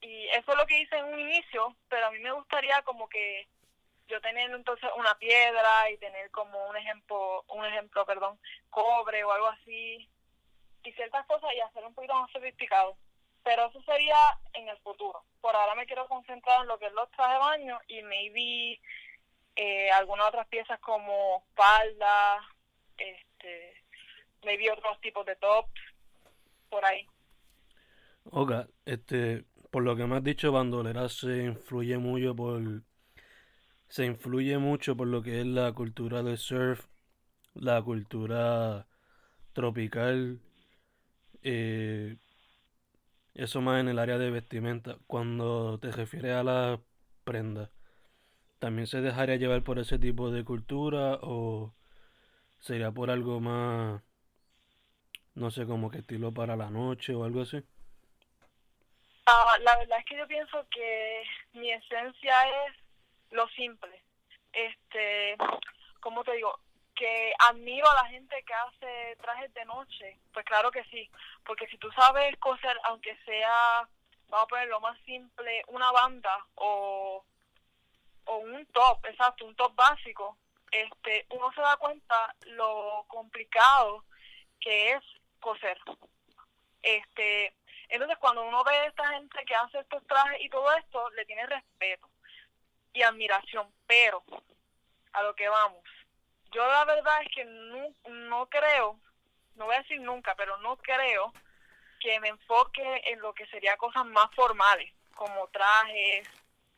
Y 0.00 0.26
eso 0.28 0.52
es 0.52 0.58
lo 0.58 0.66
que 0.66 0.80
hice 0.80 0.98
en 0.98 1.06
un 1.06 1.18
inicio, 1.18 1.74
pero 1.88 2.06
a 2.06 2.10
mí 2.10 2.18
me 2.18 2.32
gustaría 2.32 2.82
como 2.82 3.08
que 3.08 3.48
yo 4.08 4.20
tener 4.20 4.50
entonces 4.50 4.90
una 4.96 5.14
piedra 5.18 5.90
y 5.90 5.98
tener 5.98 6.30
como 6.30 6.68
un 6.68 6.76
ejemplo, 6.76 7.44
un 7.48 7.64
ejemplo, 7.64 8.04
perdón, 8.04 8.38
cobre 8.70 9.24
o 9.24 9.32
algo 9.32 9.48
así, 9.48 10.08
y 10.82 10.92
ciertas 10.92 11.26
cosas 11.26 11.50
y 11.54 11.60
hacer 11.60 11.84
un 11.84 11.94
poquito 11.94 12.14
más 12.14 12.30
sofisticado 12.30 12.96
pero 13.44 13.66
eso 13.66 13.80
sería 13.82 14.16
en 14.54 14.68
el 14.68 14.78
futuro. 14.78 15.22
Por 15.40 15.54
ahora 15.54 15.74
me 15.74 15.86
quiero 15.86 16.08
concentrar 16.08 16.62
en 16.62 16.68
lo 16.68 16.78
que 16.78 16.86
es 16.86 16.92
los 16.94 17.10
trajes 17.10 17.34
de 17.34 17.38
baño 17.38 17.78
y 17.86 18.02
maybe 18.02 18.80
eh, 19.54 19.90
algunas 19.92 20.28
otras 20.28 20.48
piezas 20.48 20.80
como 20.80 21.44
falda, 21.54 22.40
este, 22.96 23.84
maybe 24.44 24.72
otros 24.72 24.98
tipos 25.00 25.26
de 25.26 25.36
tops, 25.36 25.80
por 26.70 26.84
ahí. 26.84 27.06
Ok, 28.30 28.52
este, 28.86 29.44
por 29.70 29.82
lo 29.82 29.94
que 29.94 30.06
me 30.06 30.16
has 30.16 30.24
dicho, 30.24 30.50
Bandolera 30.50 31.08
se 31.10 31.44
influye 31.44 31.98
mucho 31.98 32.34
por, 32.34 32.62
se 33.94 34.04
influye 34.04 34.58
mucho 34.58 34.96
por 34.96 35.06
lo 35.06 35.22
que 35.22 35.38
es 35.38 35.46
la 35.46 35.70
cultura 35.70 36.24
del 36.24 36.36
surf, 36.36 36.84
la 37.54 37.80
cultura 37.80 38.88
tropical, 39.52 40.40
eh, 41.44 42.16
eso 43.34 43.60
más 43.60 43.80
en 43.80 43.86
el 43.86 44.00
área 44.00 44.18
de 44.18 44.32
vestimenta. 44.32 44.96
Cuando 45.06 45.78
te 45.78 45.92
refieres 45.92 46.34
a 46.34 46.42
la 46.42 46.80
prenda, 47.22 47.70
¿también 48.58 48.88
se 48.88 49.00
dejaría 49.00 49.36
llevar 49.36 49.62
por 49.62 49.78
ese 49.78 49.96
tipo 49.96 50.32
de 50.32 50.42
cultura 50.42 51.20
o 51.22 51.72
sería 52.58 52.90
por 52.90 53.12
algo 53.12 53.38
más, 53.38 54.02
no 55.36 55.52
sé, 55.52 55.66
como 55.66 55.88
que 55.88 55.98
estilo 55.98 56.34
para 56.34 56.56
la 56.56 56.68
noche 56.68 57.14
o 57.14 57.22
algo 57.22 57.42
así? 57.42 57.62
Ah, 59.26 59.56
la 59.62 59.78
verdad 59.78 60.00
es 60.00 60.04
que 60.04 60.18
yo 60.18 60.26
pienso 60.26 60.66
que 60.68 61.22
mi 61.52 61.70
esencia 61.70 62.34
es 62.66 62.83
lo 63.34 63.48
simple. 63.48 64.02
Este, 64.52 65.36
como 66.00 66.22
te 66.24 66.32
digo, 66.32 66.60
que 66.94 67.32
admiro 67.40 67.90
a 67.90 68.02
la 68.02 68.08
gente 68.08 68.42
que 68.44 68.54
hace 68.54 69.16
trajes 69.20 69.52
de 69.52 69.64
noche, 69.64 70.18
pues 70.32 70.46
claro 70.46 70.70
que 70.70 70.84
sí, 70.84 71.10
porque 71.44 71.66
si 71.66 71.76
tú 71.78 71.90
sabes 71.92 72.36
coser, 72.38 72.78
aunque 72.84 73.16
sea 73.24 73.88
vamos 74.28 74.44
a 74.44 74.48
poner 74.48 74.68
lo 74.68 74.80
más 74.80 74.98
simple, 75.04 75.62
una 75.68 75.90
banda 75.92 76.46
o, 76.54 77.24
o 78.24 78.36
un 78.36 78.64
top, 78.66 79.04
exacto, 79.06 79.44
un 79.44 79.56
top 79.56 79.74
básico, 79.74 80.38
este, 80.70 81.26
uno 81.30 81.52
se 81.52 81.60
da 81.60 81.76
cuenta 81.76 82.34
lo 82.46 83.04
complicado 83.08 84.04
que 84.60 84.92
es 84.92 85.02
coser. 85.40 85.78
Este, 86.82 87.54
entonces 87.88 88.16
cuando 88.18 88.44
uno 88.44 88.62
ve 88.64 88.74
a 88.74 88.86
esta 88.86 89.08
gente 89.08 89.44
que 89.44 89.54
hace 89.54 89.80
estos 89.80 90.06
trajes 90.06 90.40
y 90.40 90.48
todo 90.48 90.72
esto, 90.76 91.10
le 91.10 91.26
tiene 91.26 91.46
respeto 91.46 92.08
y 92.94 93.02
admiración, 93.02 93.70
pero 93.86 94.24
a 95.12 95.22
lo 95.22 95.34
que 95.34 95.48
vamos. 95.48 95.82
Yo 96.52 96.66
la 96.66 96.84
verdad 96.84 97.22
es 97.22 97.28
que 97.34 97.44
no, 97.44 97.88
no 98.08 98.48
creo, 98.48 98.98
no 99.56 99.66
voy 99.66 99.74
a 99.74 99.80
decir 99.80 100.00
nunca, 100.00 100.34
pero 100.36 100.56
no 100.58 100.76
creo 100.76 101.32
que 102.00 102.20
me 102.20 102.28
enfoque 102.28 103.02
en 103.06 103.20
lo 103.20 103.34
que 103.34 103.46
sería 103.46 103.76
cosas 103.76 104.06
más 104.06 104.30
formales, 104.34 104.92
como 105.14 105.48
trajes 105.48 106.28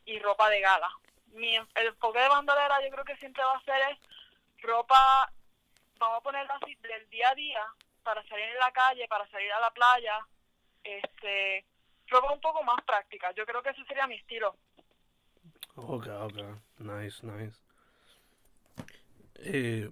y 0.05 0.19
ropa 0.19 0.49
de 0.49 0.61
gala. 0.61 0.89
Mi, 1.33 1.55
el 1.55 1.87
enfoque 1.87 2.19
de 2.19 2.29
bandolera 2.29 2.81
yo 2.81 2.89
creo 2.89 3.05
que 3.05 3.17
siempre 3.17 3.43
va 3.43 3.55
a 3.55 3.63
ser 3.63 3.81
es 3.91 3.99
ropa, 4.61 5.31
vamos 5.99 6.17
a 6.17 6.21
ponerlo 6.21 6.53
así, 6.53 6.75
del 6.75 7.09
día 7.09 7.29
a 7.29 7.35
día, 7.35 7.63
para 8.03 8.25
salir 8.27 8.45
en 8.45 8.57
la 8.57 8.71
calle, 8.71 9.07
para 9.07 9.27
salir 9.29 9.51
a 9.51 9.59
la 9.59 9.69
playa, 9.71 10.25
este, 10.83 11.65
ropa 12.07 12.31
un 12.31 12.41
poco 12.41 12.63
más 12.63 12.81
práctica. 12.83 13.31
Yo 13.31 13.45
creo 13.45 13.61
que 13.61 13.69
ese 13.69 13.83
sería 13.85 14.07
mi 14.07 14.15
estilo. 14.15 14.55
Ok, 15.79 16.07
ok, 16.07 16.37
nice, 16.79 17.25
nice. 17.25 17.61
Eh, 19.35 19.89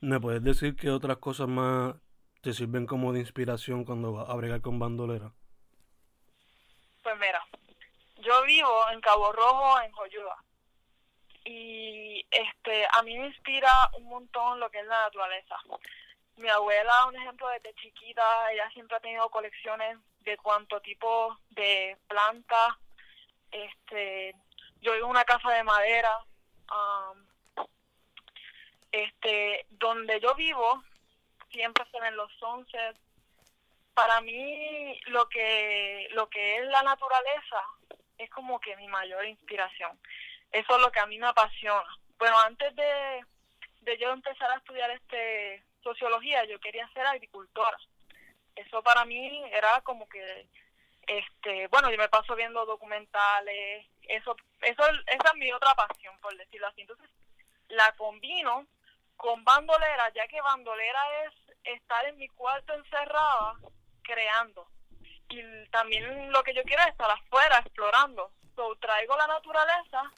¿Me 0.00 0.18
puedes 0.18 0.42
decir 0.42 0.74
qué 0.76 0.88
otras 0.88 1.18
cosas 1.18 1.46
más 1.46 1.94
te 2.40 2.54
sirven 2.54 2.86
como 2.86 3.12
de 3.12 3.20
inspiración 3.20 3.84
cuando 3.84 4.14
vas 4.14 4.30
a 4.30 4.34
bregar 4.34 4.62
con 4.62 4.78
bandolera? 4.78 5.30
Pues 7.02 7.18
mira, 7.18 7.44
yo 8.22 8.42
vivo 8.44 8.90
en 8.90 9.00
Cabo 9.02 9.30
Rojo, 9.30 9.78
en 9.82 9.92
Joyuda. 9.92 10.36
Y 11.44 12.24
este, 12.30 12.86
a 12.92 13.02
mí 13.02 13.18
me 13.18 13.26
inspira 13.26 13.70
un 13.98 14.04
montón 14.04 14.58
lo 14.58 14.70
que 14.70 14.80
es 14.80 14.86
la 14.86 15.02
naturaleza. 15.02 15.56
Mi 16.36 16.48
abuela, 16.48 16.92
un 17.08 17.16
ejemplo, 17.16 17.46
desde 17.50 17.74
chiquita, 17.74 18.52
ella 18.52 18.70
siempre 18.70 18.96
ha 18.96 19.00
tenido 19.00 19.28
colecciones 19.28 19.98
de 20.20 20.38
cuánto 20.38 20.80
tipo 20.80 21.36
de 21.50 21.98
plantas. 22.08 22.76
Este, 23.50 24.34
yo 24.80 24.92
vivo 24.92 25.06
en 25.06 25.10
una 25.10 25.24
casa 25.24 25.50
de 25.50 25.64
madera. 25.64 26.18
Um, 26.70 27.26
este, 28.92 29.66
donde 29.70 30.20
yo 30.20 30.34
vivo, 30.34 30.82
siempre 31.50 31.84
se 31.90 32.00
ven 32.00 32.16
los 32.16 32.32
sunsets. 32.34 32.98
Para 33.94 34.20
mí, 34.20 34.98
lo 35.06 35.28
que, 35.28 36.08
lo 36.12 36.28
que 36.28 36.56
es 36.56 36.64
la 36.66 36.82
naturaleza 36.82 37.64
es 38.18 38.30
como 38.30 38.60
que 38.60 38.76
mi 38.76 38.88
mayor 38.88 39.24
inspiración. 39.26 39.98
Eso 40.52 40.76
es 40.76 40.82
lo 40.82 40.90
que 40.90 41.00
a 41.00 41.06
mí 41.06 41.18
me 41.18 41.26
apasiona. 41.26 41.98
Bueno, 42.18 42.38
antes 42.40 42.74
de, 42.76 43.24
de 43.82 43.98
yo 43.98 44.12
empezar 44.12 44.50
a 44.50 44.56
estudiar 44.56 44.90
este 44.90 45.64
sociología, 45.82 46.44
yo 46.44 46.58
quería 46.60 46.88
ser 46.92 47.06
agricultora. 47.06 47.76
Eso 48.54 48.82
para 48.82 49.04
mí 49.04 49.42
era 49.52 49.80
como 49.82 50.08
que, 50.08 50.48
este, 51.10 51.66
bueno, 51.68 51.90
yo 51.90 51.98
me 51.98 52.08
paso 52.08 52.36
viendo 52.36 52.64
documentales, 52.64 53.84
eso, 54.02 54.36
eso, 54.62 54.82
esa 55.06 55.28
es 55.32 55.34
mi 55.38 55.50
otra 55.52 55.74
pasión, 55.74 56.16
por 56.20 56.36
decirlo 56.36 56.68
así. 56.68 56.82
Entonces, 56.82 57.10
la 57.68 57.90
combino 57.96 58.64
con 59.16 59.42
bandolera, 59.42 60.12
ya 60.14 60.28
que 60.28 60.40
bandolera 60.40 61.00
es 61.24 61.34
estar 61.64 62.04
en 62.06 62.16
mi 62.16 62.28
cuarto 62.28 62.74
encerrada 62.74 63.56
creando. 64.02 64.68
Y 65.30 65.42
también 65.70 66.30
lo 66.30 66.44
que 66.44 66.54
yo 66.54 66.62
quiero 66.62 66.82
es 66.84 66.90
estar 66.90 67.10
afuera 67.10 67.58
explorando. 67.58 68.30
So, 68.54 68.76
traigo 68.76 69.16
la 69.16 69.26
naturaleza 69.26 70.12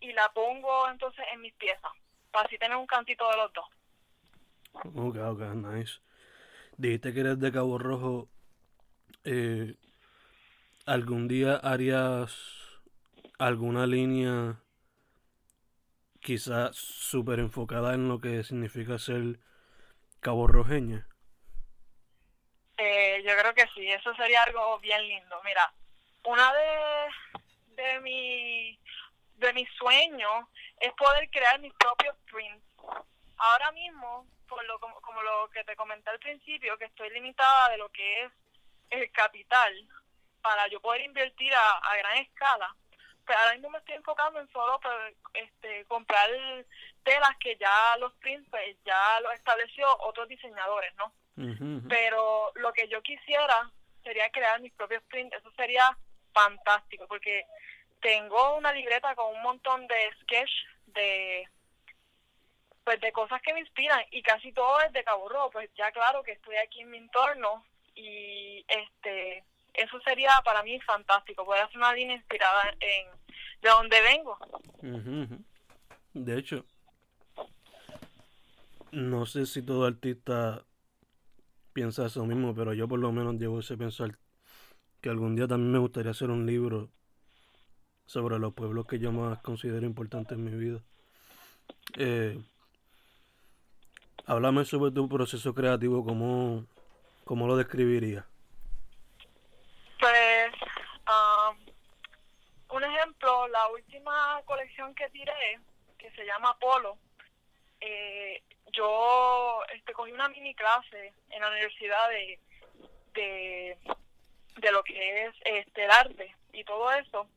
y 0.00 0.12
la 0.12 0.28
pongo 0.34 0.86
entonces 0.90 1.24
en 1.32 1.40
mis 1.40 1.54
piezas, 1.54 1.92
para 2.30 2.46
así 2.46 2.58
tener 2.58 2.76
un 2.76 2.86
cantito 2.86 3.26
de 3.30 3.36
los 3.38 3.52
dos. 3.54 3.66
Ok, 4.74 5.16
ok, 5.16 5.40
nice. 5.54 5.98
Dijiste 6.76 7.14
que 7.14 7.20
eres 7.20 7.40
de 7.40 7.50
Cabo 7.50 7.78
Rojo. 7.78 8.28
Eh, 9.24 9.74
¿Algún 10.86 11.26
día 11.26 11.56
harías 11.56 12.32
alguna 13.40 13.88
línea 13.88 14.62
quizás 16.20 16.76
súper 16.76 17.40
enfocada 17.40 17.94
en 17.94 18.08
lo 18.08 18.20
que 18.20 18.44
significa 18.44 18.96
ser 18.96 19.40
caborrojeña? 20.20 21.08
Eh, 22.78 23.20
yo 23.26 23.36
creo 23.36 23.52
que 23.52 23.66
sí, 23.74 23.90
eso 23.90 24.14
sería 24.14 24.44
algo 24.44 24.78
bien 24.78 25.02
lindo. 25.08 25.42
Mira, 25.44 25.72
una 26.22 26.52
de, 26.54 27.82
de, 27.82 28.00
mi, 28.00 28.78
de 29.38 29.52
mis 29.54 29.68
sueños 29.70 30.46
es 30.78 30.92
poder 30.92 31.28
crear 31.30 31.58
mis 31.58 31.74
propios 31.74 32.14
prints. 32.30 32.64
Ahora 33.38 33.72
mismo, 33.72 34.24
por 34.48 34.64
lo, 34.66 34.78
como, 34.78 35.00
como 35.00 35.20
lo 35.20 35.50
que 35.50 35.64
te 35.64 35.74
comenté 35.74 36.10
al 36.10 36.20
principio, 36.20 36.78
que 36.78 36.84
estoy 36.84 37.10
limitada 37.10 37.70
de 37.70 37.78
lo 37.78 37.88
que 37.88 38.22
es 38.22 38.32
el 38.90 39.10
capital 39.10 39.88
para 40.46 40.68
yo 40.68 40.80
poder 40.80 41.00
invertir 41.00 41.52
a, 41.52 41.78
a 41.78 41.96
gran 41.96 42.18
escala, 42.18 42.72
pero 43.26 43.36
ahora 43.36 43.54
mismo 43.54 43.70
me 43.70 43.78
estoy 43.78 43.96
enfocando 43.96 44.38
en 44.38 44.48
solo 44.52 44.78
pues, 44.80 44.94
este, 45.34 45.84
comprar 45.86 46.30
telas 47.02 47.36
que 47.40 47.56
ya 47.56 47.96
los 47.98 48.14
prints 48.14 48.48
pues, 48.48 48.76
ya 48.84 49.18
lo 49.22 49.32
estableció 49.32 49.88
otros 50.02 50.28
diseñadores, 50.28 50.94
¿no? 50.94 51.12
Pero 51.88 52.52
lo 52.54 52.72
que 52.72 52.86
yo 52.88 53.02
quisiera 53.02 53.70
sería 54.04 54.30
crear 54.30 54.60
mis 54.60 54.72
propios 54.72 55.02
prints, 55.10 55.36
eso 55.36 55.50
sería 55.56 55.84
fantástico, 56.32 57.06
porque 57.08 57.44
tengo 58.00 58.56
una 58.56 58.72
libreta 58.72 59.16
con 59.16 59.34
un 59.34 59.42
montón 59.42 59.86
de 59.88 60.14
sketch 60.22 60.52
de 60.86 61.48
pues 62.84 63.00
de 63.00 63.10
cosas 63.10 63.42
que 63.42 63.52
me 63.52 63.60
inspiran 63.60 64.00
y 64.12 64.22
casi 64.22 64.52
todo 64.52 64.80
es 64.82 64.92
de 64.92 65.02
Cabo 65.02 65.28
Rojo, 65.28 65.50
pues 65.50 65.68
ya 65.74 65.90
claro 65.90 66.22
que 66.22 66.32
estoy 66.32 66.54
aquí 66.56 66.82
en 66.82 66.90
mi 66.90 66.98
entorno 66.98 67.64
y 67.96 68.64
este 68.68 69.42
eso 69.76 70.00
sería 70.00 70.30
para 70.44 70.62
mí 70.62 70.80
fantástico, 70.80 71.44
poder 71.44 71.64
hacer 71.64 71.78
una 71.78 71.94
línea 71.94 72.16
inspirada 72.16 72.74
en 72.80 73.06
de 73.62 73.68
donde 73.68 74.00
vengo. 74.02 74.38
De 76.12 76.38
hecho, 76.38 76.64
no 78.92 79.26
sé 79.26 79.46
si 79.46 79.62
todo 79.62 79.86
artista 79.86 80.64
piensa 81.72 82.06
eso 82.06 82.24
mismo, 82.24 82.54
pero 82.54 82.72
yo 82.72 82.88
por 82.88 82.98
lo 82.98 83.12
menos 83.12 83.34
llevo 83.34 83.60
ese 83.60 83.76
pensar 83.76 84.16
que 85.00 85.10
algún 85.10 85.36
día 85.36 85.46
también 85.46 85.72
me 85.72 85.78
gustaría 85.78 86.12
hacer 86.12 86.30
un 86.30 86.46
libro 86.46 86.90
sobre 88.06 88.38
los 88.38 88.54
pueblos 88.54 88.86
que 88.86 88.98
yo 88.98 89.12
más 89.12 89.38
considero 89.42 89.84
importantes 89.84 90.38
en 90.38 90.44
mi 90.44 90.52
vida. 90.52 90.80
Eh, 91.98 92.40
háblame 94.26 94.64
sobre 94.64 94.92
tu 94.92 95.08
proceso 95.08 95.54
creativo, 95.54 96.04
¿cómo, 96.04 96.64
cómo 97.24 97.46
lo 97.46 97.56
describirías? 97.56 98.24
Pues, 99.98 100.52
um, 101.08 102.76
un 102.76 102.84
ejemplo, 102.84 103.48
la 103.48 103.68
última 103.68 104.40
colección 104.56 104.94
que 104.94 105.10
tiré, 105.10 105.60
que 105.98 106.10
se 106.12 106.24
llama 106.24 106.58
Polo, 106.58 106.96
eh, 107.78 108.42
yo 108.72 109.62
este, 109.74 109.92
cogí 109.92 110.12
una 110.12 110.28
mini 110.30 110.54
clase 110.54 111.12
en 111.28 111.42
la 111.42 111.50
universidad 111.50 112.08
de, 112.08 112.40
de, 113.12 113.78
de 114.56 114.72
lo 114.72 114.82
que 114.82 115.26
es 115.26 115.34
este, 115.44 115.84
el 115.84 115.90
arte 115.90 116.34
y 116.54 116.64
todo 116.64 116.90
eso. 116.92 117.28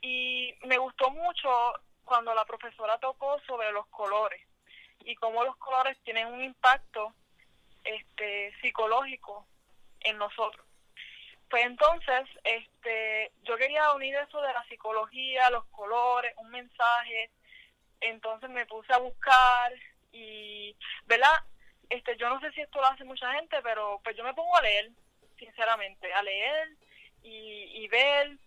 Y 0.00 0.54
me 0.64 0.78
gustó 0.78 1.10
mucho 1.10 1.50
cuando 2.06 2.34
la 2.34 2.46
profesora 2.46 2.98
tocó 2.98 3.38
sobre 3.40 3.70
los 3.72 3.86
colores 3.88 4.40
y 5.00 5.14
cómo 5.16 5.44
los 5.44 5.56
colores 5.58 5.98
tienen 6.04 6.26
un 6.26 6.42
impacto 6.42 7.12
este 7.84 8.54
psicológico 8.62 9.46
en 10.00 10.16
nosotros. 10.16 10.66
Pues 11.50 11.66
entonces, 11.66 12.28
este, 12.44 13.32
yo 13.42 13.56
quería 13.56 13.92
unir 13.92 14.14
eso 14.14 14.40
de 14.40 14.52
la 14.52 14.64
psicología, 14.64 15.50
los 15.50 15.64
colores, 15.66 16.32
un 16.36 16.48
mensaje. 16.50 17.30
Entonces 18.00 18.48
me 18.48 18.66
puse 18.66 18.92
a 18.92 18.98
buscar 18.98 19.72
y, 20.12 20.74
¿verdad? 21.06 21.34
Este, 21.90 22.16
yo 22.16 22.30
no 22.30 22.40
sé 22.40 22.52
si 22.52 22.60
esto 22.60 22.80
lo 22.80 22.86
hace 22.86 23.04
mucha 23.04 23.32
gente, 23.34 23.60
pero 23.62 24.00
pues 24.04 24.16
yo 24.16 24.24
me 24.24 24.32
pongo 24.32 24.56
a 24.56 24.62
leer, 24.62 24.90
sinceramente, 25.38 26.12
a 26.12 26.22
leer 26.22 26.68
y, 27.22 27.82
y 27.82 27.88
ver 27.88 28.38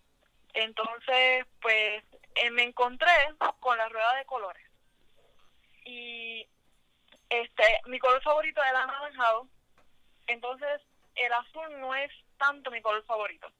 entonces, 0.54 1.46
pues 1.60 2.02
eh, 2.36 2.50
me 2.50 2.62
encontré 2.62 3.12
con 3.60 3.76
la 3.76 3.88
rueda 3.88 4.14
de 4.16 4.24
colores. 4.24 4.64
Y 5.84 6.48
este, 7.28 7.64
mi 7.86 7.98
color 7.98 8.22
favorito 8.22 8.62
era 8.62 8.70
el 8.70 8.76
anaranjado. 8.76 9.48
Entonces, 10.28 10.80
el 11.16 11.32
azul 11.32 11.80
no 11.80 11.94
es 11.94 12.10
tanto 12.44 12.70
mi 12.70 12.82
color 12.82 13.04
favorito. 13.04 13.50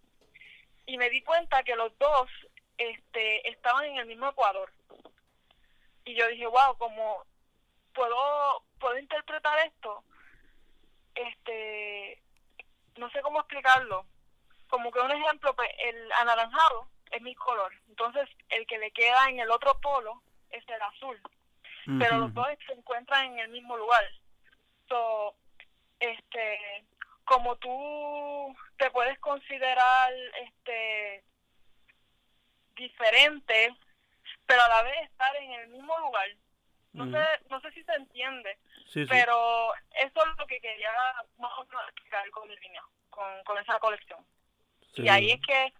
Y 0.87 0.99
me 0.99 1.09
di 1.09 1.23
cuenta 1.23 1.63
que 1.63 1.77
los 1.77 1.97
dos 1.99 2.29
este, 2.77 3.49
estaban 3.49 3.85
en 3.87 3.97
el 3.99 4.07
mismo 4.07 4.29
ecuador. 4.29 4.71
Y 6.05 6.15
yo 6.15 6.29
dije, 6.29 6.47
wow, 6.47 6.77
como 6.77 7.25
puedo, 7.95 8.63
puedo 8.79 8.99
interpretar 8.99 9.59
esto, 9.67 10.05
este, 11.15 12.21
no 12.97 13.09
sé 13.11 13.23
cómo 13.23 13.41
explicarlo, 13.41 14.05
como 14.69 14.91
que 14.91 15.01
un 15.01 15.13
ejemplo, 15.13 15.55
pues 15.57 15.71
el 15.79 16.13
anaranjado 16.21 16.89
es 17.11 17.23
mi 17.23 17.35
color. 17.35 17.73
Entonces, 17.89 18.29
el 18.51 18.67
que 18.67 18.79
le 18.79 18.91
queda 18.91 19.31
en 19.31 19.39
el 19.41 19.51
otro 19.51 19.81
polo 19.81 20.23
es 20.51 20.69
el 20.69 20.83
azul. 20.83 21.21
Pero 21.99 22.17
los 22.19 22.33
dos 22.33 22.47
se 22.67 22.73
encuentran 22.73 23.33
en 23.33 23.39
el 23.41 23.49
mismo 23.51 23.77
lugar. 23.77 24.03
So, 24.89 25.35
este, 26.01 26.85
como 27.25 27.57
tú 27.57 28.55
te 28.77 28.91
puedes 28.91 29.19
considerar 29.19 30.13
este 30.47 31.25
diferente, 32.77 33.75
pero 34.47 34.63
a 34.63 34.69
la 34.69 34.83
vez 34.83 35.11
estar 35.11 35.35
en 35.37 35.53
el 35.53 35.69
mismo 35.69 35.99
lugar. 35.99 36.29
No 36.93 37.11
sé, 37.11 37.27
no 37.51 37.61
sé 37.61 37.73
si 37.73 37.83
se 37.83 37.93
entiende, 37.95 38.57
pero 39.09 39.75
eso 39.75 40.21
es 40.21 40.39
lo 40.39 40.47
que 40.47 40.61
quería 40.61 40.93
más 41.39 41.51
o 41.59 41.65
menos 41.67 41.83
explicar 41.89 42.31
con 42.31 42.49
el 42.49 42.59
con, 43.11 43.43
con 43.45 43.59
esa 43.59 43.81
colección. 43.81 44.25
Y 44.95 45.09
ahí 45.09 45.33
es 45.33 45.41
que, 45.41 45.73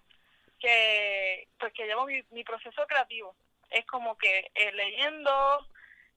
que, 0.59 1.49
pues 1.59 1.73
que 1.73 1.87
llevo 1.87 2.07
mi, 2.07 2.21
mi 2.31 2.43
proceso 2.43 2.85
creativo. 2.89 3.37
Es 3.71 3.87
como 3.87 4.17
que 4.17 4.51
eh, 4.57 4.73
leyendo 4.73 5.69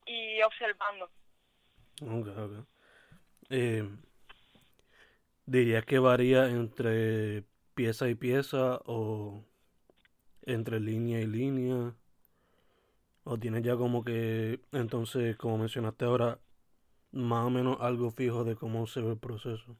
y 0.07 0.41
observando. 0.41 1.05
Ok, 2.01 2.27
ok. 2.27 2.67
Eh, 3.51 3.87
¿Dirías 5.47 5.85
que 5.85 5.97
varía 5.97 6.49
entre 6.49 7.45
pieza 7.73 8.09
y 8.09 8.15
pieza 8.15 8.81
o 8.85 9.45
entre 10.41 10.81
línea 10.81 11.21
y 11.21 11.25
línea? 11.25 11.95
¿O 13.23 13.37
tienes 13.39 13.63
ya 13.63 13.77
como 13.77 14.03
que, 14.03 14.59
entonces, 14.73 15.37
como 15.37 15.57
mencionaste 15.57 16.03
ahora, 16.03 16.37
más 17.13 17.45
o 17.45 17.49
menos 17.49 17.77
algo 17.79 18.11
fijo 18.11 18.43
de 18.43 18.57
cómo 18.57 18.87
se 18.87 18.99
ve 18.99 19.11
el 19.11 19.19
proceso? 19.19 19.77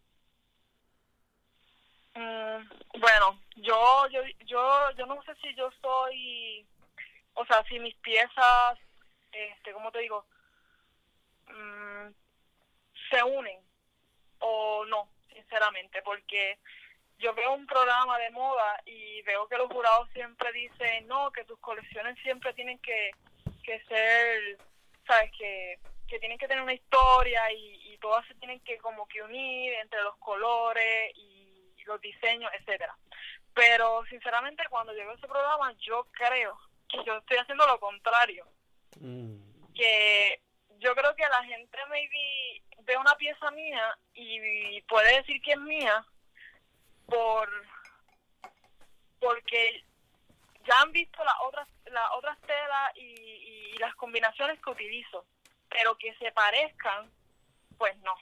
Mm, 2.16 3.00
bueno, 3.02 3.38
yo, 3.58 4.08
yo, 4.10 4.22
yo, 4.46 4.92
yo 4.98 5.06
no 5.06 5.22
sé 5.24 5.36
si 5.42 5.54
yo 5.54 5.70
soy, 5.82 6.66
o 7.34 7.46
sea, 7.46 7.62
si 7.68 7.78
mis 7.78 7.96
piezas, 7.98 8.80
este, 9.34 9.74
¿cómo 9.74 9.92
te 9.92 10.00
digo? 10.00 10.26
Mm, 11.50 12.14
se 13.10 13.22
unen 13.22 13.60
o 14.40 14.86
no, 14.86 15.17
sinceramente, 15.38 16.02
porque 16.02 16.58
yo 17.18 17.34
veo 17.34 17.54
un 17.54 17.66
programa 17.66 18.18
de 18.20 18.30
moda 18.32 18.82
y 18.86 19.22
veo 19.24 19.48
que 19.48 19.58
los 19.58 19.72
jurados 19.72 20.10
siempre 20.14 20.52
dicen, 20.52 21.08
no, 21.08 21.32
que 21.32 21.46
tus 21.46 21.60
colecciones 21.60 22.18
siempre 22.22 22.54
tienen 22.54 22.80
que, 22.80 23.12
que 23.64 23.84
ser, 23.86 24.58
sabes, 25.06 25.32
que, 25.38 25.80
que 26.08 26.20
tienen 26.20 26.38
que 26.38 26.48
tener 26.48 26.64
una 26.64 26.74
historia 26.74 27.52
y, 27.52 27.94
y 27.94 27.98
todas 27.98 28.26
se 28.28 28.36
tienen 28.36 28.60
que 28.62 28.78
como 28.78 29.08
que 29.08 29.24
unir 29.24 29.74
entre 29.82 30.02
los 30.04 30.16
colores 30.18 31.12
y 31.16 31.84
los 31.86 32.00
diseños, 32.02 32.52
etcétera. 32.60 32.96
Pero 33.54 34.04
sinceramente 34.10 34.64
cuando 34.70 34.94
llego 34.94 35.12
a 35.12 35.16
ese 35.16 35.28
programa 35.28 35.74
yo 35.80 36.06
creo 36.12 36.60
que 36.88 37.04
yo 37.04 37.18
estoy 37.18 37.38
haciendo 37.38 37.66
lo 37.66 37.80
contrario. 37.80 38.46
Mm. 39.00 39.74
Que 39.74 40.42
yo 40.80 40.94
creo 40.96 41.16
que 41.16 41.24
la 41.24 41.44
gente 41.44 41.78
maybe 41.90 42.62
ve 42.88 42.98
una 42.98 43.16
pieza 43.16 43.52
mía 43.52 43.98
y 44.14 44.82
puede 44.84 45.18
decir 45.18 45.40
que 45.42 45.52
es 45.52 45.60
mía 45.60 46.06
por 47.06 47.50
porque 49.20 49.84
ya 50.66 50.82
han 50.82 50.92
visto 50.92 51.24
las 51.24 51.36
otras 51.46 51.68
las 51.86 52.12
otras 52.18 52.40
telas 52.42 52.96
y, 52.96 53.04
y 53.04 53.78
las 53.78 53.94
combinaciones 53.96 54.60
que 54.62 54.70
utilizo 54.72 55.26
pero 55.70 55.98
que 55.98 56.16
se 56.16 56.32
parezcan 56.32 57.12
pues 57.78 57.96
no. 58.00 58.16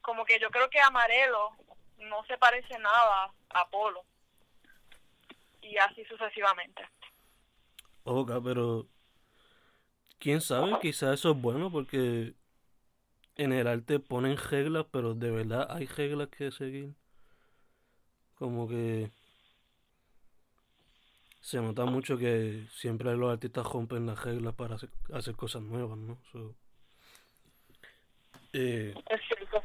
Como 0.00 0.24
que 0.24 0.38
yo 0.40 0.50
creo 0.50 0.68
que 0.70 0.80
amarelo 0.80 1.50
no 1.98 2.24
se 2.26 2.38
parece 2.38 2.78
nada 2.78 3.32
a 3.50 3.68
polo. 3.68 4.04
Y 5.60 5.76
así 5.78 6.04
sucesivamente. 6.04 6.82
Ok, 8.04 8.30
pero 8.42 8.86
quién 10.18 10.40
sabe, 10.40 10.78
quizás 10.80 11.14
eso 11.14 11.32
es 11.32 11.40
bueno 11.40 11.70
porque 11.70 12.34
en 13.36 13.52
el 13.52 13.66
arte 13.66 13.98
ponen 14.00 14.36
reglas, 14.36 14.86
pero 14.90 15.14
de 15.14 15.30
verdad 15.30 15.66
hay 15.70 15.86
reglas 15.86 16.28
que 16.28 16.50
seguir. 16.50 16.94
Como 18.36 18.68
que 18.68 19.10
se 21.40 21.60
nota 21.60 21.84
mucho 21.84 22.18
que 22.18 22.66
siempre 22.72 23.14
los 23.16 23.32
artistas 23.32 23.66
rompen 23.66 24.06
las 24.06 24.22
reglas 24.24 24.54
para 24.54 24.74
hacer, 24.74 25.36
cosas 25.36 25.62
nuevas, 25.62 25.96
¿no? 25.96 26.18
eh, 28.52 28.94
es 29.08 29.20
cierto. 29.28 29.62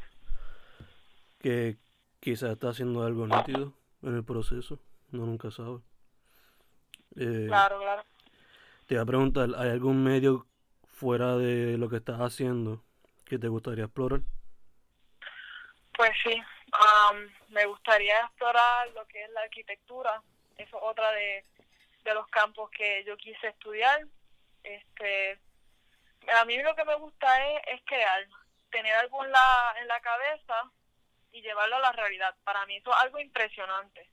Que 1.40 1.76
quizás 2.20 2.52
está 2.52 2.68
haciendo 2.68 3.02
algo 3.02 3.26
nítido 3.26 3.72
en 4.02 4.14
el 4.14 4.24
proceso, 4.24 4.78
no 5.10 5.26
nunca 5.26 5.50
sabe. 5.50 5.80
Eh, 7.16 7.46
claro, 7.48 7.80
claro. 7.80 8.02
Te 8.86 8.94
voy 8.94 9.02
a 9.02 9.06
preguntar, 9.06 9.50
¿hay 9.56 9.70
algún 9.70 10.04
medio 10.04 10.46
fuera 10.86 11.36
de 11.36 11.76
lo 11.78 11.88
que 11.88 11.96
estás 11.96 12.20
haciendo 12.20 12.82
que 13.32 13.38
te 13.38 13.48
gustaría 13.48 13.84
explorar? 13.84 14.20
Pues 15.96 16.10
sí, 16.22 16.34
um, 16.34 17.16
me 17.48 17.64
gustaría 17.64 18.18
explorar 18.20 18.90
lo 18.90 19.06
que 19.06 19.24
es 19.24 19.30
la 19.30 19.40
arquitectura. 19.40 20.22
Eso 20.58 20.76
es 20.76 20.82
otra 20.82 21.10
de, 21.12 21.42
los 22.12 22.28
campos 22.28 22.70
que 22.70 23.02
yo 23.04 23.16
quise 23.16 23.48
estudiar. 23.48 24.06
Este, 24.62 25.40
a 26.38 26.44
mí 26.44 26.62
lo 26.62 26.74
que 26.76 26.84
me 26.84 26.94
gusta 26.96 27.26
es, 27.52 27.62
es 27.68 27.80
crear, 27.86 28.26
tener 28.70 28.92
algo 28.96 29.24
en 29.24 29.32
la, 29.32 29.76
en 29.80 29.88
la 29.88 30.00
cabeza 30.00 30.70
y 31.32 31.40
llevarlo 31.40 31.76
a 31.76 31.80
la 31.80 31.92
realidad. 31.92 32.36
Para 32.44 32.66
mí 32.66 32.76
eso 32.76 32.90
es 32.90 32.96
algo 32.98 33.18
impresionante 33.18 34.10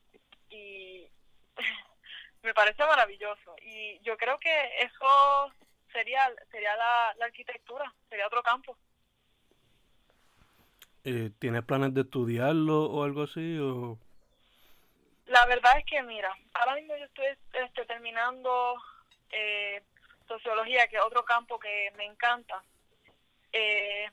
y 0.50 1.12
me 2.44 2.54
parece 2.54 2.86
maravilloso. 2.86 3.54
Y 3.64 4.00
yo 4.00 4.16
creo 4.16 4.40
que 4.40 4.78
eso 4.80 5.54
sería 5.92 6.34
sería 6.52 6.74
la, 6.78 7.14
la 7.18 7.26
arquitectura, 7.26 7.94
sería 8.08 8.28
otro 8.28 8.42
campo. 8.42 8.78
Eh, 11.12 11.32
¿Tienes 11.40 11.64
planes 11.64 11.96
de 11.96 12.02
estudiarlo 12.02 12.86
o 12.86 13.04
algo 13.04 13.24
así? 13.24 13.58
O... 13.58 13.98
La 15.26 15.44
verdad 15.48 15.80
es 15.80 15.86
que, 15.86 16.04
mira, 16.04 16.32
ahora 16.54 16.76
mismo 16.76 16.96
yo 16.98 17.06
estoy 17.06 17.26
este, 17.54 17.84
terminando 17.86 18.76
eh, 19.32 19.82
sociología, 20.28 20.88
que 20.88 20.98
es 20.98 21.02
otro 21.02 21.26
campo 21.26 21.58
que 21.58 21.92
me 21.98 22.06
encanta. 22.06 22.64
Eh, 23.52 24.08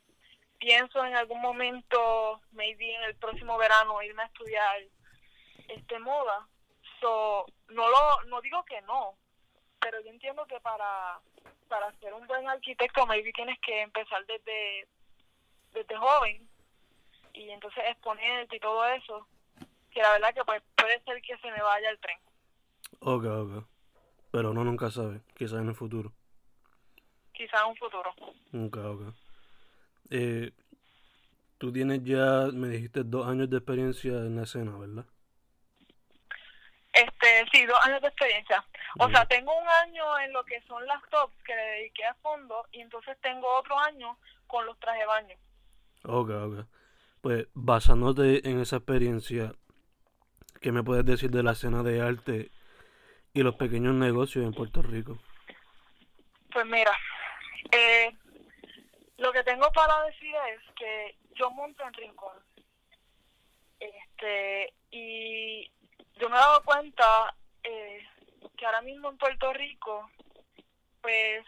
pienso 0.56 1.04
en 1.04 1.14
algún 1.14 1.42
momento, 1.42 2.40
maybe 2.52 2.94
en 2.94 3.02
el 3.02 3.14
próximo 3.16 3.58
verano, 3.58 4.00
irme 4.00 4.22
a 4.22 4.26
estudiar 4.26 4.80
este 5.68 5.98
moda. 5.98 6.48
So, 6.98 7.44
no 7.68 7.90
lo 7.90 8.22
no 8.28 8.40
digo 8.40 8.64
que 8.64 8.80
no, 8.82 9.18
pero 9.80 10.00
yo 10.00 10.08
entiendo 10.08 10.46
que 10.46 10.60
para 10.60 11.20
para 11.68 11.92
ser 11.98 12.14
un 12.14 12.26
buen 12.26 12.48
arquitecto 12.48 13.04
maybe 13.06 13.32
tienes 13.34 13.58
que 13.60 13.82
empezar 13.82 14.24
desde 14.24 14.88
desde 15.74 15.94
joven 15.94 16.48
y 17.36 17.50
entonces 17.50 17.84
exponerte 17.86 18.56
y 18.56 18.60
todo 18.60 18.84
eso, 18.86 19.26
que 19.90 20.00
la 20.00 20.12
verdad 20.12 20.34
que 20.34 20.44
pues 20.44 20.62
puede 20.76 21.00
ser 21.02 21.20
que 21.22 21.36
se 21.38 21.50
me 21.50 21.62
vaya 21.62 21.90
el 21.90 21.98
tren. 21.98 22.18
Ok, 23.00 23.24
ok. 23.24 23.64
Pero 24.30 24.52
no 24.52 24.64
nunca 24.64 24.90
sabe, 24.90 25.20
quizás 25.34 25.60
en 25.60 25.68
el 25.68 25.74
futuro. 25.74 26.12
Quizás 27.32 27.60
en 27.62 27.68
un 27.68 27.76
futuro. 27.76 28.10
Ok, 28.52 28.76
ok. 28.76 29.14
Eh, 30.10 30.52
tú 31.58 31.72
tienes 31.72 32.02
ya, 32.04 32.48
me 32.52 32.68
dijiste, 32.68 33.02
dos 33.04 33.26
años 33.26 33.50
de 33.50 33.58
experiencia 33.58 34.12
en 34.12 34.36
la 34.36 34.42
escena, 34.42 34.76
¿verdad? 34.76 35.04
Este, 36.92 37.44
sí, 37.52 37.66
dos 37.66 37.78
años 37.84 38.00
de 38.00 38.08
experiencia. 38.08 38.64
O 38.98 39.10
sea, 39.10 39.26
tengo 39.26 39.52
un 39.54 39.68
año 39.68 40.18
en 40.20 40.32
lo 40.32 40.42
que 40.44 40.62
son 40.62 40.86
las 40.86 41.02
tops 41.10 41.34
que 41.44 41.54
le 41.54 41.62
dediqué 41.62 42.06
a 42.06 42.14
fondo 42.14 42.66
y 42.72 42.80
entonces 42.80 43.18
tengo 43.20 43.46
otro 43.58 43.78
año 43.78 44.16
con 44.46 44.64
los 44.64 44.78
trajes 44.78 45.00
de 45.00 45.06
baño. 45.06 45.36
Ok, 46.04 46.30
ok. 46.30 46.66
Pues 47.20 47.46
basándote 47.54 48.48
en 48.48 48.60
esa 48.60 48.76
experiencia, 48.76 49.52
¿qué 50.60 50.72
me 50.72 50.82
puedes 50.82 51.04
decir 51.04 51.30
de 51.30 51.42
la 51.42 51.52
escena 51.52 51.82
de 51.82 52.00
arte 52.00 52.50
y 53.32 53.42
los 53.42 53.56
pequeños 53.56 53.94
negocios 53.94 54.44
en 54.44 54.54
Puerto 54.54 54.82
Rico? 54.82 55.18
Pues 56.52 56.66
mira, 56.66 56.96
eh, 57.72 58.12
lo 59.18 59.32
que 59.32 59.42
tengo 59.42 59.70
para 59.72 60.02
decir 60.04 60.34
es 60.54 60.74
que 60.74 61.16
yo 61.34 61.50
monto 61.50 61.82
en 61.84 61.92
Rincón. 61.94 62.36
Este, 63.78 64.72
y 64.90 65.70
yo 66.18 66.30
me 66.30 66.36
he 66.36 66.40
dado 66.40 66.62
cuenta 66.64 67.34
eh, 67.62 68.06
que 68.56 68.66
ahora 68.66 68.82
mismo 68.82 69.10
en 69.10 69.18
Puerto 69.18 69.52
Rico, 69.52 70.10
pues 71.02 71.44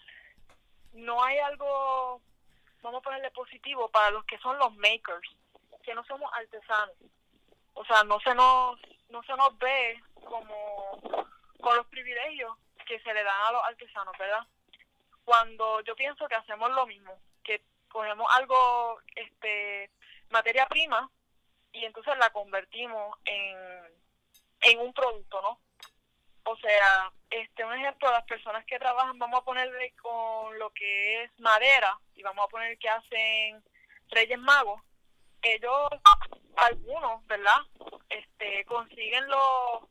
no 0.92 1.22
hay 1.22 1.38
algo, 1.38 2.20
vamos 2.82 3.00
a 3.00 3.02
ponerle 3.02 3.30
positivo, 3.30 3.88
para 3.88 4.10
los 4.10 4.24
que 4.24 4.38
son 4.38 4.58
los 4.58 4.74
makers 4.76 5.28
que 5.88 5.94
no 5.94 6.04
somos 6.04 6.30
artesanos. 6.34 6.94
O 7.72 7.82
sea, 7.86 8.02
no 8.04 8.20
se 8.20 8.34
nos, 8.34 8.78
no 9.08 9.22
se 9.22 9.34
nos 9.36 9.56
ve 9.58 10.02
como 10.22 11.00
con 11.62 11.76
los 11.76 11.86
privilegios 11.86 12.54
que 12.86 13.00
se 13.00 13.14
le 13.14 13.24
dan 13.24 13.40
a 13.46 13.52
los 13.52 13.64
artesanos, 13.64 14.14
¿verdad? 14.18 14.46
Cuando 15.24 15.80
yo 15.80 15.96
pienso 15.96 16.28
que 16.28 16.34
hacemos 16.34 16.70
lo 16.72 16.86
mismo, 16.86 17.18
que 17.42 17.62
cogemos 17.88 18.26
algo, 18.34 19.00
este, 19.16 19.90
materia 20.28 20.66
prima, 20.66 21.10
y 21.72 21.86
entonces 21.86 22.18
la 22.18 22.28
convertimos 22.30 23.16
en, 23.24 23.56
en 24.60 24.80
un 24.80 24.92
producto, 24.92 25.40
¿no? 25.40 25.58
O 26.44 26.56
sea, 26.58 27.10
este 27.30 27.64
un 27.64 27.72
ejemplo, 27.72 28.10
las 28.10 28.24
personas 28.24 28.62
que 28.66 28.78
trabajan, 28.78 29.18
vamos 29.18 29.40
a 29.40 29.44
ponerle 29.44 29.94
con 30.02 30.58
lo 30.58 30.68
que 30.70 31.22
es 31.22 31.40
madera 31.40 31.98
y 32.14 32.22
vamos 32.22 32.44
a 32.44 32.48
poner 32.48 32.76
que 32.76 32.90
hacen 32.90 33.64
Reyes 34.10 34.38
Magos, 34.38 34.82
ellos, 35.42 35.88
algunos, 36.56 37.26
¿verdad? 37.26 37.60
Este, 38.08 38.64
consiguen 38.64 39.28
lo, 39.28 39.88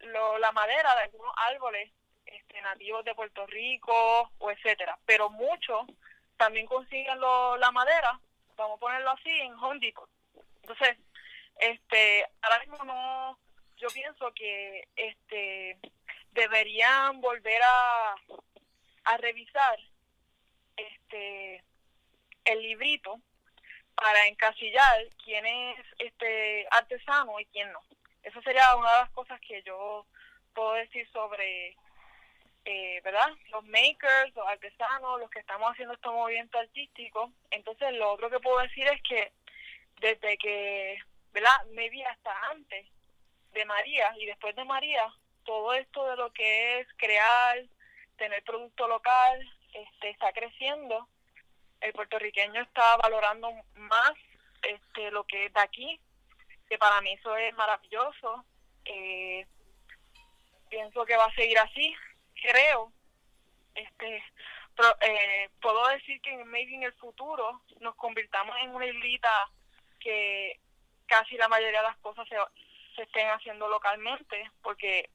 lo, 0.00 0.38
la 0.38 0.52
madera 0.52 0.94
de 0.96 1.02
algunos 1.02 1.32
árboles 1.36 1.90
este, 2.26 2.60
nativos 2.62 3.04
de 3.04 3.14
Puerto 3.14 3.46
Rico 3.46 4.30
o 4.38 4.50
etcétera, 4.50 4.98
pero 5.06 5.30
muchos 5.30 5.86
también 6.36 6.66
consiguen 6.66 7.20
lo, 7.20 7.56
la 7.56 7.70
madera, 7.70 8.18
vamos 8.56 8.76
a 8.76 8.80
ponerlo 8.80 9.10
así, 9.10 9.30
en 9.30 9.54
Home. 9.54 9.94
Entonces, 10.62 10.96
este, 11.58 12.26
ahora 12.42 12.58
mismo 12.60 12.84
no, 12.84 13.38
yo 13.76 13.88
pienso 13.88 14.32
que 14.32 14.88
este 14.96 15.78
deberían 16.32 17.20
volver 17.20 17.60
a, 17.62 18.14
a 19.04 19.16
revisar 19.16 19.78
este 20.76 21.64
el 22.44 22.62
librito 22.62 23.20
para 24.00 24.26
encasillar 24.28 25.06
quién 25.22 25.44
es 25.44 25.78
este 25.98 26.66
artesano 26.70 27.38
y 27.38 27.44
quién 27.46 27.70
no. 27.70 27.80
Esa 28.22 28.40
sería 28.40 28.74
una 28.76 28.90
de 28.90 28.98
las 29.00 29.10
cosas 29.10 29.38
que 29.40 29.62
yo 29.62 30.06
puedo 30.54 30.72
decir 30.72 31.06
sobre, 31.12 31.76
eh, 32.64 33.00
¿verdad? 33.04 33.28
Los 33.50 33.62
makers, 33.66 34.34
los 34.34 34.48
artesanos, 34.48 35.20
los 35.20 35.28
que 35.30 35.40
estamos 35.40 35.70
haciendo 35.70 35.92
este 35.92 36.08
movimiento 36.08 36.58
artístico. 36.58 37.30
Entonces, 37.50 37.92
lo 37.92 38.12
otro 38.12 38.30
que 38.30 38.40
puedo 38.40 38.58
decir 38.60 38.86
es 38.88 39.02
que 39.02 39.32
desde 40.00 40.38
que, 40.38 40.98
¿verdad? 41.32 41.66
Maybe 41.74 42.02
hasta 42.06 42.32
antes 42.48 42.86
de 43.52 43.64
María 43.66 44.14
y 44.18 44.24
después 44.24 44.56
de 44.56 44.64
María, 44.64 45.12
todo 45.44 45.74
esto 45.74 46.06
de 46.08 46.16
lo 46.16 46.32
que 46.32 46.80
es 46.80 46.88
crear, 46.96 47.64
tener 48.16 48.42
producto 48.44 48.88
local, 48.88 49.46
este, 49.74 50.08
está 50.08 50.32
creciendo. 50.32 51.06
El 51.80 51.92
puertorriqueño 51.92 52.60
está 52.62 52.96
valorando 52.98 53.50
más 53.74 54.12
este, 54.62 55.10
lo 55.10 55.24
que 55.24 55.46
es 55.46 55.52
de 55.52 55.60
aquí, 55.60 56.00
que 56.68 56.78
para 56.78 57.00
mí 57.00 57.12
eso 57.12 57.36
es 57.36 57.54
maravilloso. 57.54 58.44
Eh, 58.84 59.46
pienso 60.68 61.04
que 61.04 61.16
va 61.16 61.24
a 61.24 61.34
seguir 61.34 61.58
así, 61.58 61.94
creo. 62.34 62.92
Este, 63.74 64.22
pero, 64.76 64.96
eh, 65.00 65.50
puedo 65.60 65.86
decir 65.88 66.20
que 66.20 66.44
maybe 66.44 66.74
en 66.74 66.82
el 66.84 66.92
futuro 66.94 67.62
nos 67.80 67.94
convirtamos 67.96 68.56
en 68.62 68.74
una 68.74 68.86
islita 68.86 69.50
que 69.98 70.58
casi 71.06 71.36
la 71.36 71.48
mayoría 71.48 71.80
de 71.80 71.88
las 71.88 71.96
cosas 71.98 72.26
se, 72.28 72.36
se 72.96 73.02
estén 73.02 73.28
haciendo 73.28 73.68
localmente, 73.68 74.50
porque 74.62 75.10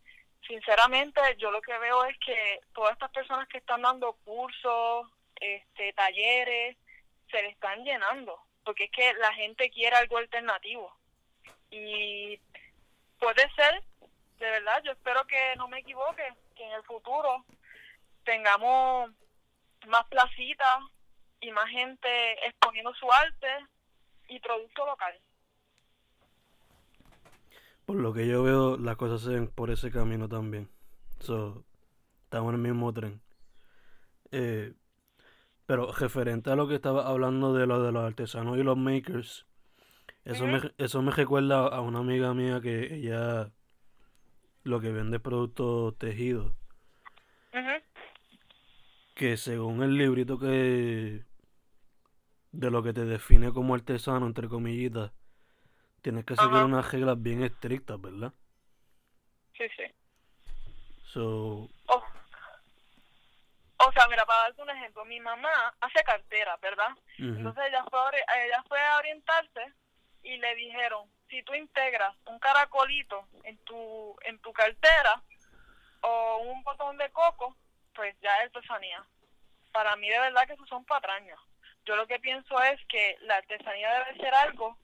sinceramente 0.47 1.21
yo 1.37 1.51
lo 1.51 1.61
que 1.61 1.77
veo 1.77 2.05
es 2.05 2.17
que 2.19 2.59
todas 2.73 2.93
estas 2.93 3.11
personas 3.11 3.47
que 3.47 3.57
están 3.57 3.81
dando 3.81 4.13
cursos, 4.25 5.07
este, 5.39 5.93
talleres, 5.93 6.77
se 7.29 7.41
le 7.41 7.49
están 7.49 7.83
llenando, 7.83 8.39
porque 8.63 8.85
es 8.85 8.91
que 8.91 9.13
la 9.15 9.33
gente 9.33 9.69
quiere 9.69 9.95
algo 9.95 10.17
alternativo. 10.17 10.95
Y 11.69 12.39
puede 13.19 13.49
ser, 13.55 13.83
de 14.39 14.49
verdad, 14.49 14.81
yo 14.83 14.91
espero 14.91 15.25
que 15.27 15.55
no 15.57 15.67
me 15.67 15.79
equivoque, 15.79 16.23
que 16.55 16.63
en 16.63 16.71
el 16.73 16.83
futuro 16.83 17.45
tengamos 18.23 19.11
más 19.87 20.05
placitas 20.07 20.79
y 21.41 21.51
más 21.51 21.69
gente 21.69 22.47
exponiendo 22.47 22.93
su 22.95 23.11
arte 23.11 23.47
y 24.27 24.39
producto 24.39 24.85
local. 24.85 25.19
Por 27.85 27.97
lo 27.97 28.13
que 28.13 28.27
yo 28.27 28.41
veo, 28.43 28.77
las 28.77 28.95
cosas 28.95 29.21
se 29.21 29.29
ven 29.29 29.47
por 29.47 29.69
ese 29.69 29.91
camino 29.91 30.27
también. 30.27 30.69
So, 31.19 31.63
estamos 32.23 32.49
en 32.49 32.55
el 32.55 32.61
mismo 32.61 32.91
tren. 32.93 33.21
Eh, 34.31 34.73
pero 35.65 35.91
referente 35.91 36.49
a 36.51 36.55
lo 36.55 36.67
que 36.67 36.75
estaba 36.75 37.07
hablando 37.07 37.53
de 37.53 37.65
lo 37.65 37.81
de 37.81 37.91
los 37.91 38.03
artesanos 38.03 38.57
y 38.57 38.63
los 38.63 38.77
makers, 38.77 39.45
eso, 40.23 40.45
me, 40.45 40.61
eso 40.77 41.01
me 41.01 41.11
recuerda 41.11 41.67
a 41.67 41.81
una 41.81 41.99
amiga 41.99 42.33
mía 42.33 42.61
que 42.61 42.95
ella 42.95 43.51
lo 44.63 44.81
que 44.81 44.91
vende 44.91 45.19
productos 45.19 45.97
tejidos. 45.97 46.53
Que 49.15 49.37
según 49.37 49.81
el 49.81 49.97
librito 49.97 50.37
que 50.37 51.23
de 52.51 52.71
lo 52.71 52.83
que 52.83 52.93
te 52.93 53.05
define 53.05 53.53
como 53.53 53.75
artesano, 53.75 54.25
entre 54.25 54.49
comillitas, 54.49 55.11
tienes 56.01 56.25
que 56.25 56.35
seguir 56.35 56.63
unas 56.63 56.91
reglas 56.91 57.21
bien 57.21 57.43
estrictas, 57.43 57.99
¿verdad? 58.01 58.33
Sí, 59.57 59.63
sí. 59.75 59.83
So... 61.05 61.69
Oh. 61.87 62.03
O 63.87 63.91
sea, 63.91 64.07
mira, 64.07 64.25
para 64.25 64.43
darte 64.43 64.61
un 64.61 64.69
ejemplo, 64.69 65.05
mi 65.05 65.19
mamá 65.19 65.73
hace 65.79 66.03
cartera, 66.03 66.57
¿verdad? 66.57 66.89
Entonces 67.17 67.65
ella 67.67 67.83
fue, 67.89 67.99
ella 68.45 68.63
fue 68.67 68.81
a 68.81 68.97
orientarse 68.97 69.73
y 70.23 70.37
le 70.37 70.55
dijeron, 70.55 71.09
si 71.29 71.43
tú 71.43 71.53
integras 71.53 72.15
un 72.25 72.39
caracolito 72.39 73.27
en 73.43 73.57
tu, 73.59 74.15
en 74.23 74.39
tu 74.39 74.51
cartera 74.53 75.21
o 76.01 76.37
un 76.39 76.63
botón 76.63 76.97
de 76.97 77.09
coco, 77.11 77.55
pues 77.93 78.15
ya 78.21 78.35
es 78.37 78.45
artesanía. 78.55 79.05
Para 79.71 79.95
mí 79.97 80.09
de 80.09 80.19
verdad 80.19 80.47
que 80.47 80.53
eso 80.53 80.65
son 80.65 80.83
patrañas. 80.85 81.39
Yo 81.85 81.95
lo 81.95 82.07
que 82.07 82.19
pienso 82.19 82.61
es 82.63 82.83
que 82.87 83.17
la 83.21 83.35
artesanía 83.35 83.93
debe 83.99 84.19
ser 84.19 84.33
algo 84.33 84.77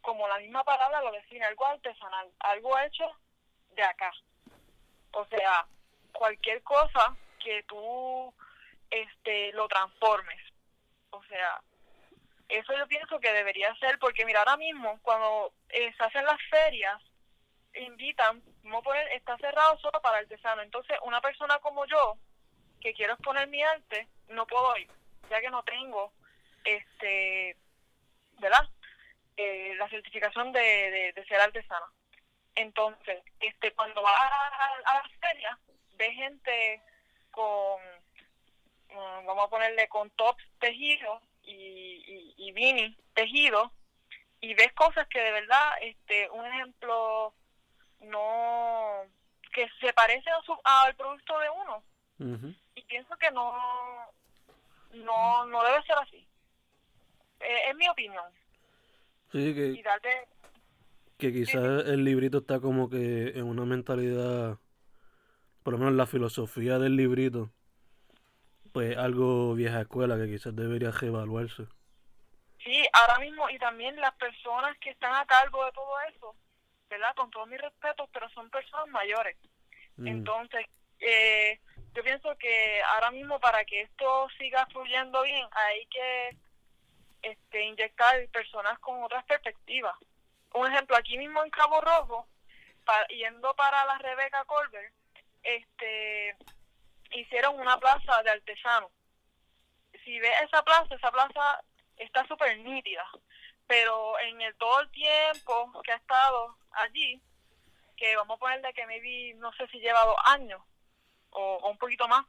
como 0.00 0.26
la 0.28 0.38
misma 0.38 0.64
palabra 0.64 1.00
lo 1.00 1.12
define, 1.12 1.44
algo 1.44 1.64
artesanal, 1.66 2.30
algo 2.40 2.78
hecho 2.80 3.08
de 3.70 3.82
acá. 3.84 4.12
O 5.12 5.24
sea, 5.26 5.66
cualquier 6.12 6.62
cosa 6.62 7.16
que 7.44 7.62
tú 7.64 8.34
este 8.90 9.52
lo 9.52 9.68
transformes. 9.68 10.40
O 11.10 11.22
sea, 11.24 11.60
eso 12.48 12.76
yo 12.76 12.86
pienso 12.88 13.20
que 13.20 13.32
debería 13.32 13.74
ser, 13.76 13.98
porque 13.98 14.24
mira, 14.24 14.40
ahora 14.40 14.56
mismo 14.56 14.98
cuando 15.02 15.52
eh, 15.68 15.92
se 15.96 16.04
hacen 16.04 16.24
las 16.24 16.40
ferias, 16.50 17.00
invitan, 17.74 18.42
a 18.72 18.80
poner, 18.82 19.08
está 19.12 19.36
cerrado 19.38 19.78
solo 19.78 20.00
para 20.00 20.18
artesano. 20.18 20.62
Entonces, 20.62 20.96
una 21.02 21.20
persona 21.20 21.58
como 21.58 21.84
yo, 21.86 22.16
que 22.80 22.94
quiero 22.94 23.14
exponer 23.14 23.48
mi 23.48 23.62
arte, 23.62 24.08
no 24.28 24.46
puedo 24.46 24.76
ir, 24.76 24.90
ya 25.30 25.40
que 25.40 25.50
no 25.50 25.62
tengo, 25.62 26.12
este, 26.64 27.56
¿verdad? 28.38 28.68
Eh, 29.36 29.74
la 29.76 29.88
certificación 29.88 30.52
de, 30.52 31.12
de, 31.14 31.24
ser 31.24 31.40
artesana. 31.40 31.86
Entonces, 32.54 33.22
este 33.40 33.72
cuando 33.72 34.00
va 34.02 34.12
a, 34.12 34.66
a, 34.84 34.94
las 35.02 35.12
ferias, 35.20 35.58
ve 35.96 36.12
gente 36.12 36.80
con, 37.34 37.80
mm, 38.90 39.26
vamos 39.26 39.46
a 39.46 39.50
ponerle 39.50 39.88
con 39.88 40.10
tops 40.10 40.42
tejidos 40.58 41.22
y, 41.42 41.52
y, 41.56 42.34
y 42.36 42.96
tejido, 43.14 43.72
y 44.40 44.54
ves 44.54 44.72
cosas 44.74 45.06
que 45.08 45.20
de 45.20 45.32
verdad, 45.32 45.72
este 45.80 46.30
un 46.30 46.46
ejemplo, 46.46 47.34
no 48.00 49.02
que 49.54 49.68
se 49.80 49.92
parece 49.92 50.28
a 50.30 50.42
su, 50.42 50.56
al 50.64 50.94
producto 50.96 51.38
de 51.38 51.50
uno. 51.50 51.82
Y 52.74 52.82
pienso 52.82 53.16
que 53.16 53.30
no, 53.30 53.52
no, 54.92 55.46
no 55.46 55.64
debe 55.64 55.82
ser 55.84 55.96
así. 55.98 56.26
Eh, 57.40 57.70
es 57.70 57.76
mi 57.76 57.88
opinión. 57.88 58.24
Sí, 59.32 59.54
que, 59.54 59.82
que 61.18 61.32
quizás 61.32 61.86
el 61.86 62.04
librito 62.04 62.38
está 62.38 62.60
como 62.60 62.88
que 62.88 63.28
en 63.28 63.44
una 63.44 63.64
mentalidad, 63.64 64.58
por 65.64 65.72
lo 65.72 65.78
menos 65.78 65.94
la 65.94 66.06
filosofía 66.06 66.78
del 66.78 66.94
librito, 66.94 67.50
pues 68.72 68.96
algo 68.98 69.54
vieja 69.54 69.80
escuela 69.80 70.16
que 70.16 70.26
quizás 70.26 70.54
debería 70.54 70.90
reevaluarse. 70.90 71.64
Sí, 72.62 72.86
ahora 72.92 73.18
mismo, 73.18 73.48
y 73.48 73.58
también 73.58 73.96
las 73.96 74.14
personas 74.14 74.76
que 74.78 74.90
están 74.90 75.14
a 75.14 75.24
cargo 75.24 75.64
de 75.64 75.72
todo 75.72 76.00
eso, 76.14 76.36
¿verdad? 76.90 77.14
Con 77.16 77.30
todo 77.30 77.46
mi 77.46 77.56
respeto, 77.56 78.08
pero 78.12 78.28
son 78.30 78.50
personas 78.50 78.88
mayores. 78.88 79.36
Mm. 79.96 80.06
Entonces, 80.06 80.66
eh, 81.00 81.58
yo 81.94 82.02
pienso 82.02 82.36
que 82.36 82.82
ahora 82.82 83.10
mismo 83.10 83.40
para 83.40 83.64
que 83.64 83.82
esto 83.82 84.28
siga 84.38 84.66
fluyendo 84.66 85.22
bien, 85.22 85.46
hay 85.52 85.86
que 85.86 86.36
este, 87.22 87.64
inyectar 87.64 88.28
personas 88.28 88.78
con 88.80 89.02
otras 89.02 89.24
perspectivas. 89.24 89.96
Un 90.52 90.70
ejemplo, 90.70 90.94
aquí 90.96 91.16
mismo 91.16 91.42
en 91.42 91.50
Cabo 91.50 91.80
Rojo, 91.80 92.28
yendo 93.08 93.54
para 93.56 93.86
la 93.86 93.96
Rebeca 93.96 94.44
Colbert, 94.44 94.92
una 97.60 97.78
plaza 97.78 98.22
de 98.22 98.30
artesanos. 98.30 98.90
Si 100.04 100.18
ves 100.20 100.34
esa 100.42 100.62
plaza, 100.62 100.94
esa 100.94 101.10
plaza 101.10 101.64
está 101.96 102.26
súper 102.26 102.58
nítida, 102.58 103.06
pero 103.66 104.18
en 104.20 104.40
el 104.42 104.54
todo 104.56 104.80
el 104.80 104.90
tiempo 104.90 105.80
que 105.82 105.92
ha 105.92 105.96
estado 105.96 106.56
allí, 106.72 107.22
que 107.96 108.16
vamos 108.16 108.36
a 108.36 108.40
ponerle 108.40 108.74
que 108.74 108.86
maybe, 108.86 109.34
no 109.36 109.52
sé 109.54 109.66
si 109.68 109.78
lleva 109.78 110.04
dos 110.04 110.16
años 110.24 110.60
o 111.30 111.68
un 111.68 111.78
poquito 111.78 112.06
más, 112.08 112.24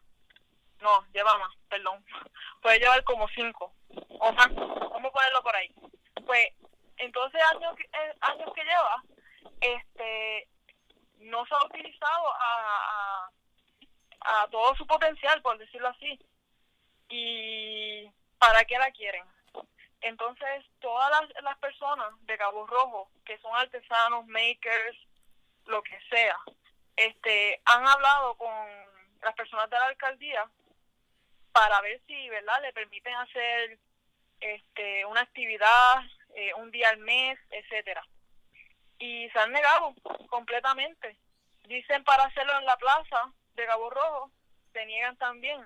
no, 0.82 1.06
lleva 1.14 1.38
más, 1.38 1.54
perdón, 1.70 2.06
puede 2.62 2.80
llevar 2.80 3.04
como 3.04 3.28
cinco 3.30 3.74
o 4.20 4.32
más, 4.34 4.54
vamos 4.56 5.06
a 5.06 5.12
ponerlo 5.12 5.44
por 5.44 5.56
ahí. 5.56 5.74
Pues 6.26 6.50
entonces 6.98 7.42
años, 7.54 7.76
eh, 7.80 8.16
años 8.22 8.54
que 8.54 8.64
lleva, 8.64 9.04
este 9.62 10.48
no 11.20 11.46
se 11.46 11.56
ha 11.56 11.66
utilizado 11.66 12.34
a, 12.40 13.30
todo 14.52 14.76
su 14.76 14.86
potencial, 14.88 15.42
por 15.42 15.58
decirlo 15.58 15.90
así. 15.90 16.20
¿Y 17.10 18.10
para 18.38 18.64
qué 18.66 18.78
la 18.78 18.92
quieren? 18.92 19.26
Entonces, 20.02 20.66
todas 20.80 21.10
las, 21.10 21.44
las 21.44 21.58
personas 21.58 22.10
de 22.22 22.38
Cabo 22.38 22.68
Rojo, 22.68 23.10
que 23.26 23.38
son 23.40 23.56
artesanos, 23.56 24.26
makers, 24.28 24.98
lo 25.66 25.82
que 25.82 26.00
sea, 26.10 26.38
este, 26.96 27.60
han 27.66 27.88
hablado 27.88 28.36
con 28.36 28.54
las 29.22 29.36
personas 29.36 29.70
de 29.70 29.80
la 29.80 29.86
alcaldía 29.86 30.50
para 31.52 31.82
ver 31.82 32.02
si, 32.08 32.30
¿verdad?, 32.30 32.62
le 32.62 32.74
permiten 32.74 33.16
hacer 33.16 33.80
este, 34.40 35.06
una 35.06 35.22
actividad 35.22 36.04
eh, 36.36 36.54
un 36.56 36.70
día 36.72 36.90
al 36.90 36.98
mes, 36.98 37.40
etcétera. 37.50 38.06
Y 39.00 39.30
se 39.30 39.40
han 39.40 39.52
negado 39.52 39.94
completamente. 40.30 41.18
Dicen 41.64 42.04
para 42.04 42.26
hacerlo 42.26 42.60
en 42.60 42.66
la 42.66 42.78
plaza 42.78 43.32
de 43.56 43.66
Cabo 43.66 43.90
Rojo, 43.90 44.32
se 44.74 44.86
niegan 44.86 45.18
también. 45.18 45.66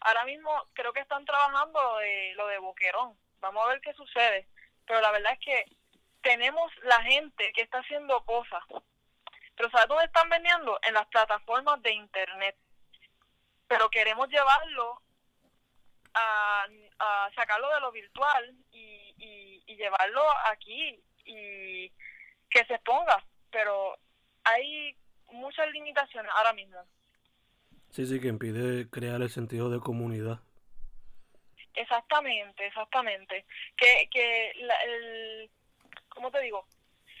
Ahora 0.00 0.24
mismo 0.24 0.50
creo 0.72 0.92
que 0.92 1.00
están 1.00 1.24
trabajando 1.24 1.82
lo 1.82 1.96
de, 1.98 2.34
lo 2.34 2.46
de 2.48 2.58
Boquerón. 2.58 3.18
Vamos 3.40 3.64
a 3.64 3.68
ver 3.68 3.80
qué 3.80 3.92
sucede. 3.94 4.48
Pero 4.86 5.00
la 5.00 5.10
verdad 5.10 5.32
es 5.32 5.40
que 5.40 5.64
tenemos 6.22 6.72
la 6.82 7.02
gente 7.02 7.52
que 7.52 7.62
está 7.62 7.78
haciendo 7.78 8.24
cosas. 8.24 8.62
Pero 9.56 9.70
¿sabes 9.70 9.88
dónde 9.88 10.04
están 10.04 10.28
vendiendo? 10.28 10.78
En 10.82 10.94
las 10.94 11.06
plataformas 11.08 11.82
de 11.82 11.92
Internet. 11.92 12.56
Pero 13.68 13.90
queremos 13.90 14.28
llevarlo 14.28 15.02
a, 16.14 16.66
sacarlo 17.34 17.68
de 17.74 17.80
lo 17.80 17.92
virtual 17.92 18.54
y, 18.70 19.14
y, 19.18 19.64
y 19.66 19.76
llevarlo 19.76 20.24
aquí 20.46 21.02
y 21.24 21.90
que 22.48 22.64
se 22.66 22.78
ponga. 22.78 23.22
Pero 23.50 23.98
hay 24.44 24.96
muchas 25.32 25.68
limitaciones 25.70 26.30
ahora 26.36 26.52
mismo. 26.52 26.78
Sí, 27.96 28.04
sí, 28.04 28.20
que 28.20 28.28
impide 28.28 28.90
crear 28.90 29.22
el 29.22 29.30
sentido 29.30 29.70
de 29.70 29.80
comunidad. 29.80 30.40
Exactamente, 31.72 32.66
exactamente. 32.66 33.46
Que, 33.74 34.06
que 34.10 34.50
el, 34.50 35.50
¿cómo 36.10 36.30
te 36.30 36.42
digo? 36.42 36.66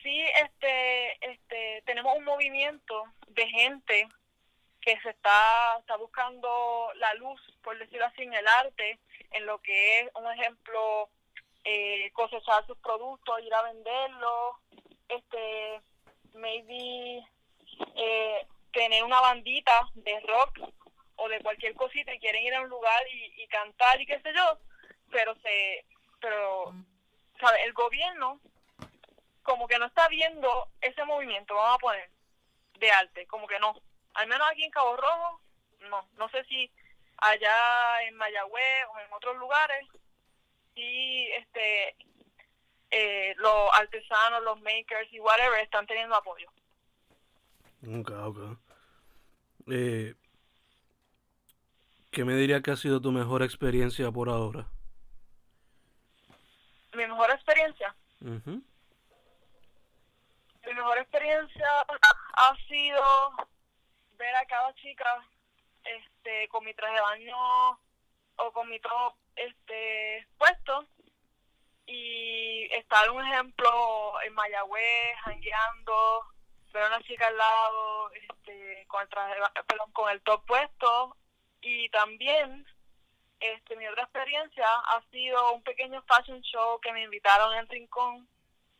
Sí, 0.02 0.20
este, 0.20 1.32
este, 1.32 1.82
tenemos 1.86 2.14
un 2.18 2.24
movimiento 2.24 3.04
de 3.28 3.48
gente 3.48 4.06
que 4.82 5.00
se 5.00 5.08
está, 5.08 5.78
está 5.80 5.96
buscando 5.96 6.90
la 6.96 7.14
luz, 7.14 7.40
por 7.62 7.78
decirlo 7.78 8.04
así, 8.04 8.24
en 8.24 8.34
el 8.34 8.46
arte, 8.46 8.98
en 9.30 9.46
lo 9.46 9.58
que 9.62 10.00
es, 10.00 10.10
un 10.14 10.30
ejemplo, 10.30 11.08
eh, 11.64 12.10
cosechar 12.12 12.66
sus 12.66 12.76
productos, 12.76 13.40
ir 13.42 13.54
a 13.54 13.62
venderlos, 13.62 14.56
este, 15.08 15.80
maybe 16.34 17.26
eh, 17.94 18.46
tener 18.76 19.02
una 19.04 19.20
bandita 19.22 19.72
de 19.94 20.20
rock 20.20 20.60
o 21.16 21.28
de 21.30 21.40
cualquier 21.40 21.74
cosita 21.74 22.14
y 22.14 22.20
quieren 22.20 22.42
ir 22.42 22.54
a 22.54 22.60
un 22.60 22.68
lugar 22.68 23.02
y, 23.10 23.42
y 23.42 23.46
cantar 23.48 23.98
y 23.98 24.06
qué 24.06 24.20
sé 24.20 24.34
yo, 24.34 24.58
pero 25.10 25.34
se, 25.36 25.86
pero, 26.20 26.74
¿sabe? 27.40 27.64
El 27.64 27.72
gobierno 27.72 28.38
como 29.42 29.66
que 29.66 29.78
no 29.78 29.86
está 29.86 30.08
viendo 30.08 30.68
ese 30.82 31.04
movimiento, 31.04 31.54
vamos 31.54 31.76
a 31.76 31.78
poner, 31.78 32.10
de 32.78 32.90
arte, 32.90 33.26
como 33.26 33.46
que 33.46 33.58
no 33.58 33.74
al 34.12 34.26
menos 34.26 34.46
aquí 34.50 34.64
en 34.64 34.70
Cabo 34.70 34.96
Rojo, 34.96 35.40
no. 35.90 36.06
No 36.16 36.28
sé 36.30 36.44
si 36.44 36.70
allá 37.18 38.02
en 38.02 38.14
Mayagüez 38.16 38.86
o 38.90 38.98
en 38.98 39.12
otros 39.12 39.36
lugares, 39.36 39.86
si 40.74 41.28
este, 41.32 41.96
eh, 42.90 43.34
los 43.36 43.70
artesanos, 43.72 44.42
los 44.42 44.60
makers 44.60 45.10
y 45.12 45.20
whatever 45.20 45.60
están 45.60 45.86
teniendo 45.86 46.14
apoyo. 46.14 46.48
Ok, 47.82 48.10
ok. 48.10 48.65
Eh, 49.68 50.14
¿Qué 52.12 52.24
me 52.24 52.34
diría 52.34 52.62
que 52.62 52.70
ha 52.70 52.76
sido 52.76 53.00
tu 53.00 53.10
mejor 53.10 53.42
experiencia 53.42 54.10
por 54.10 54.28
ahora? 54.28 54.66
Mi 56.94 57.06
mejor 57.06 57.30
experiencia. 57.30 57.94
Mi 58.20 58.40
mejor 60.74 60.98
experiencia 60.98 61.66
ha 62.36 62.56
sido 62.68 63.02
ver 64.18 64.34
a 64.36 64.46
cada 64.46 64.74
chica 64.76 65.28
este 65.84 66.48
con 66.48 66.64
mi 66.64 66.72
traje 66.74 66.94
de 66.94 67.00
baño 67.00 67.36
o 68.36 68.52
con 68.52 68.68
mi 68.68 68.80
top 68.80 69.14
este 69.36 70.26
puesto 70.38 70.86
y 71.86 72.64
estar 72.72 73.10
un 73.10 73.24
ejemplo 73.26 74.20
en 74.22 74.32
Mayagüez 74.34 75.16
jangueando 75.22 76.24
ver 76.76 76.84
a 76.84 76.96
una 76.96 77.02
chica 77.02 77.26
al 77.26 77.36
lado 77.36 78.10
este 78.12 78.84
con 78.86 79.02
el 79.02 79.08
traje 79.08 79.34
perdón, 79.66 79.90
con 79.92 80.10
el 80.10 80.20
top 80.22 80.44
puesto 80.46 81.16
y 81.62 81.88
también 81.88 82.66
este 83.40 83.76
mi 83.76 83.86
otra 83.88 84.04
experiencia 84.04 84.66
ha 84.66 85.02
sido 85.10 85.52
un 85.54 85.62
pequeño 85.62 86.02
fashion 86.02 86.40
show 86.42 86.78
que 86.80 86.92
me 86.92 87.02
invitaron 87.02 87.54
en 87.56 87.68
Rincón 87.68 88.28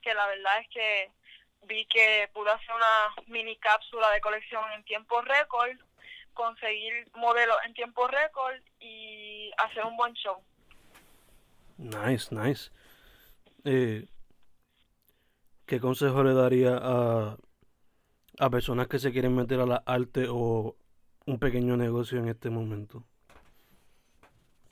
que 0.03 0.15
la 0.15 0.27
verdad 0.27 0.61
es 0.61 0.69
que 0.69 1.11
vi 1.67 1.85
que 1.87 2.31
pude 2.33 2.51
hacer 2.51 2.75
una 2.75 3.25
mini 3.27 3.57
cápsula 3.57 4.11
de 4.11 4.21
colección 4.21 4.63
en 4.73 4.85
tiempo 4.85 5.21
récord, 5.23 5.77
conseguir 6.33 7.11
modelos 7.15 7.57
en 7.67 7.75
tiempo 7.75 8.07
récord 8.07 8.57
y 8.79 9.51
hacer 9.59 9.85
un 9.85 9.97
buen 9.97 10.15
show. 10.15 10.41
Nice, 11.79 12.35
nice. 12.35 12.71
Eh, 13.65 14.07
¿Qué 15.67 15.81
consejo 15.81 16.23
le 16.23 16.35
daría 16.35 16.79
a, 16.81 17.37
a 18.39 18.51
personas 18.51 18.89
que 18.89 18.99
se 18.99 19.13
quieren 19.13 19.35
meter 19.35 19.61
a 19.61 19.67
la 19.67 19.83
arte 19.87 20.27
o 20.29 20.77
un 21.27 21.39
pequeño 21.39 21.77
negocio 21.77 22.19
en 22.19 22.29
este 22.29 22.51
momento? 22.51 23.03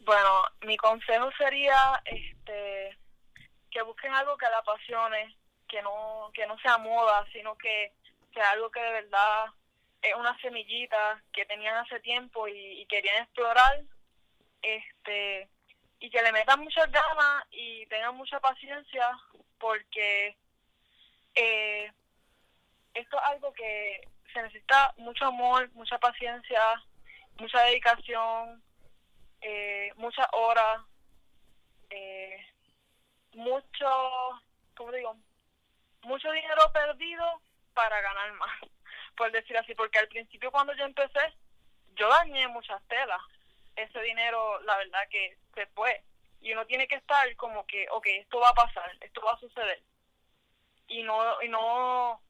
Bueno, 0.00 0.44
mi 0.62 0.76
consejo 0.76 1.30
sería 1.38 2.02
este 2.04 2.96
que 3.70 3.82
busquen 3.82 4.14
algo 4.14 4.36
que 4.36 4.46
la 4.46 4.58
apasione, 4.58 5.36
que 5.68 5.82
no, 5.82 6.30
que 6.32 6.46
no 6.46 6.56
sea 6.58 6.78
moda, 6.78 7.26
sino 7.32 7.56
que 7.56 7.92
sea 8.32 8.50
algo 8.52 8.70
que 8.70 8.80
de 8.80 8.92
verdad 8.92 9.46
es 10.02 10.14
una 10.14 10.38
semillita 10.40 11.22
que 11.32 11.46
tenían 11.46 11.76
hace 11.76 11.98
tiempo 12.00 12.46
y, 12.46 12.86
querían 12.86 13.22
explorar, 13.22 13.82
este 14.62 15.48
y 16.00 16.10
que 16.10 16.22
le 16.22 16.32
metan 16.32 16.60
muchas 16.60 16.90
ganas 16.90 17.44
y 17.50 17.86
tengan 17.86 18.14
mucha 18.14 18.38
paciencia 18.38 19.08
porque 19.58 20.36
eh, 21.34 21.90
esto 22.94 23.18
es 23.18 23.24
algo 23.24 23.52
que 23.52 24.08
se 24.32 24.42
necesita 24.42 24.94
mucho 24.96 25.26
amor, 25.26 25.70
mucha 25.74 25.98
paciencia, 25.98 26.60
mucha 27.38 27.60
dedicación, 27.62 28.62
eh, 29.40 29.92
muchas 29.96 30.26
horas, 30.32 30.80
eh, 31.90 32.46
mucho, 33.32 34.40
¿cómo 34.74 34.92
digo? 34.92 35.16
mucho 36.04 36.30
dinero 36.30 36.62
perdido 36.72 37.40
para 37.72 38.00
ganar 38.00 38.32
más, 38.34 38.60
por 39.16 39.32
decir 39.32 39.56
así, 39.56 39.74
porque 39.74 39.98
al 39.98 40.08
principio 40.08 40.50
cuando 40.50 40.74
yo 40.74 40.84
empecé, 40.84 41.34
yo 41.96 42.08
dañé 42.08 42.48
muchas 42.48 42.82
telas. 42.88 43.20
Ese 43.76 44.00
dinero, 44.02 44.60
la 44.62 44.76
verdad 44.76 45.08
que 45.10 45.36
se 45.54 45.66
fue. 45.66 46.02
Y 46.40 46.52
uno 46.52 46.64
tiene 46.66 46.86
que 46.86 46.94
estar 46.96 47.34
como 47.36 47.66
que, 47.66 47.88
ok, 47.90 48.06
esto 48.06 48.38
va 48.38 48.50
a 48.50 48.54
pasar, 48.54 48.90
esto 49.00 49.20
va 49.22 49.32
a 49.32 49.40
suceder. 49.40 49.82
Y 50.86 51.02
no, 51.02 51.42
y 51.42 51.48
no, 51.48 52.20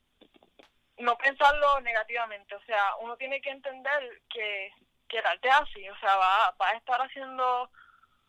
no 0.99 1.17
pensarlo 1.17 1.81
negativamente. 1.81 2.55
O 2.55 2.63
sea, 2.65 2.97
uno 3.01 3.17
tiene 3.17 3.41
que 3.41 3.51
entender 3.51 4.23
que, 4.29 4.73
que 5.09 5.19
el 5.19 5.27
arte 5.27 5.49
es 5.49 5.55
así. 5.55 5.89
O 5.89 5.99
sea, 5.99 6.17
va, 6.17 6.55
va 6.61 6.69
a 6.69 6.77
estar 6.77 7.01
haciendo 7.01 7.71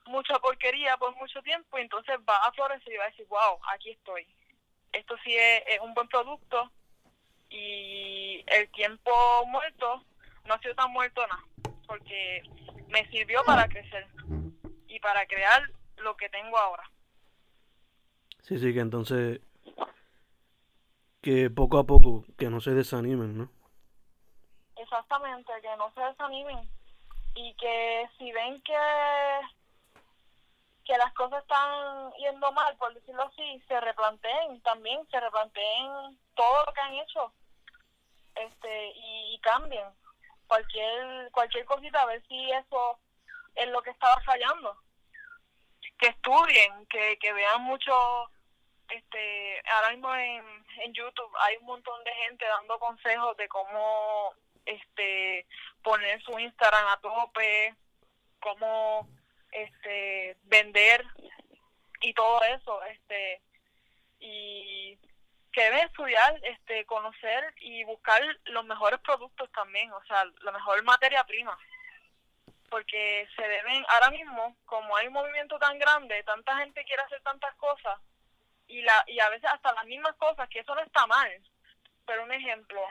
mucha 0.06 0.38
porquería 0.40 0.98
por 0.98 1.16
mucho 1.16 1.42
tiempo 1.42 1.78
y 1.78 1.82
entonces 1.82 2.18
va 2.28 2.38
a 2.38 2.52
florecer 2.52 2.94
y 2.94 2.98
va 2.98 3.06
a 3.06 3.10
decir, 3.10 3.26
wow, 3.28 3.60
aquí 3.74 3.92
estoy 3.92 4.28
esto 4.96 5.16
sí 5.24 5.36
es, 5.36 5.80
un 5.82 5.94
buen 5.94 6.08
producto 6.08 6.72
y 7.50 8.44
el 8.48 8.70
tiempo 8.72 9.12
muerto 9.48 10.04
no 10.46 10.54
ha 10.54 10.60
sido 10.60 10.76
tan 10.76 10.92
muerto 10.92 11.26
nada, 11.28 11.44
porque 11.88 12.44
me 12.90 13.08
sirvió 13.10 13.44
para 13.46 13.68
crecer 13.68 14.08
y 14.88 15.00
para 15.00 15.26
crear 15.26 15.64
lo 15.98 16.16
que 16.16 16.30
tengo 16.30 16.58
ahora. 16.58 16.84
Sí, 18.42 18.60
sí, 18.60 18.74
que 18.74 18.80
entonces 18.80 19.42
que 21.26 21.50
poco 21.50 21.80
a 21.80 21.84
poco, 21.86 22.24
que 22.38 22.52
no 22.52 22.62
se 22.62 22.70
desanimen, 22.70 23.36
¿no? 23.36 23.50
Exactamente, 24.76 25.52
que 25.60 25.76
no 25.76 25.92
se 25.96 26.02
desanimen. 26.02 26.70
Y 27.34 27.52
que 27.56 28.08
si 28.16 28.32
ven 28.32 28.62
que 28.62 28.78
que 30.86 30.96
las 31.00 31.12
cosas 31.16 31.42
están 31.42 32.12
yendo 32.20 32.52
mal, 32.52 32.78
por 32.78 32.94
decirlo 32.94 33.24
así, 33.24 33.60
se 33.68 33.82
replanteen 33.82 34.62
también, 34.62 35.02
se 35.10 35.20
replanteen 35.20 36.20
todo 36.36 36.64
lo 36.64 36.72
que 36.74 36.82
han 36.82 36.94
hecho. 36.94 37.34
Este 38.36 38.94
y, 38.96 39.40
cambien. 39.40 39.88
Cualquier 40.46 41.32
cualquier 41.32 41.66
cosita 41.66 42.04
a 42.04 42.06
ver 42.06 42.24
si 42.28 42.52
eso 42.52 43.00
es 43.56 43.68
lo 43.70 43.82
que 43.82 43.90
estaba 43.90 44.22
fallando. 44.22 44.78
Que 45.98 46.10
estudien 46.10 46.86
que, 46.86 47.18
que 47.18 47.34
vean 47.34 47.64
mucho 47.64 48.30
este, 48.90 49.62
ahora 49.70 49.92
mismo 49.92 50.14
en, 50.16 50.66
en 50.84 50.94
YouTube 50.94 51.32
hay 51.40 51.58
un 51.58 51.66
montón 51.66 52.04
de 52.04 52.12
gente 52.14 52.46
dando 52.46 52.80
consejos 52.80 53.36
de 53.38 53.48
cómo 53.48 54.34
este 54.66 55.46
poner 55.84 56.22
su 56.22 56.38
Instagram 56.38 56.88
a 56.88 57.00
tope, 57.00 57.76
cómo 58.40 59.08
este 59.52 60.38
vender 60.44 61.04
y 62.02 62.14
todo 62.14 62.44
eso, 62.44 62.84
este 62.84 63.42
y 64.20 64.98
que 65.52 65.64
deben 65.64 65.88
estudiar, 65.88 66.40
este 66.44 66.86
conocer 66.86 67.54
y 67.62 67.84
buscar 67.86 68.22
los 68.46 68.66
mejores 68.66 69.00
productos 69.00 69.50
también, 69.54 69.92
o 69.94 70.04
sea, 70.06 70.26
la 70.42 70.52
mejor 70.52 70.84
materia 70.84 71.24
prima. 71.24 71.58
Porque 72.70 73.28
se 73.36 73.48
deben 73.48 73.86
ahora 73.88 74.10
mismo, 74.10 74.56
como 74.66 74.98
hay 74.98 75.08
un 75.08 75.14
movimiento 75.14 75.58
tan 75.60 75.80
grande, 75.80 76.22
tanta 76.24 76.58
gente 76.58 76.84
quiere 76.84 77.04
hacer 77.04 77.22
tantas 77.22 77.56
cosas 77.56 78.00
y 78.68 78.82
la 78.82 79.04
y 79.08 79.20
a 79.20 79.30
veces 79.30 79.50
hasta 79.52 79.74
las 79.74 79.86
mismas 79.86 80.16
cosas, 80.16 80.50
que 80.50 80.60
eso 80.60 80.74
no 80.76 80.82
está 80.82 81.06
mal. 81.08 81.30
Pero 82.06 82.24
un 82.24 82.32
ejemplo, 82.32 82.82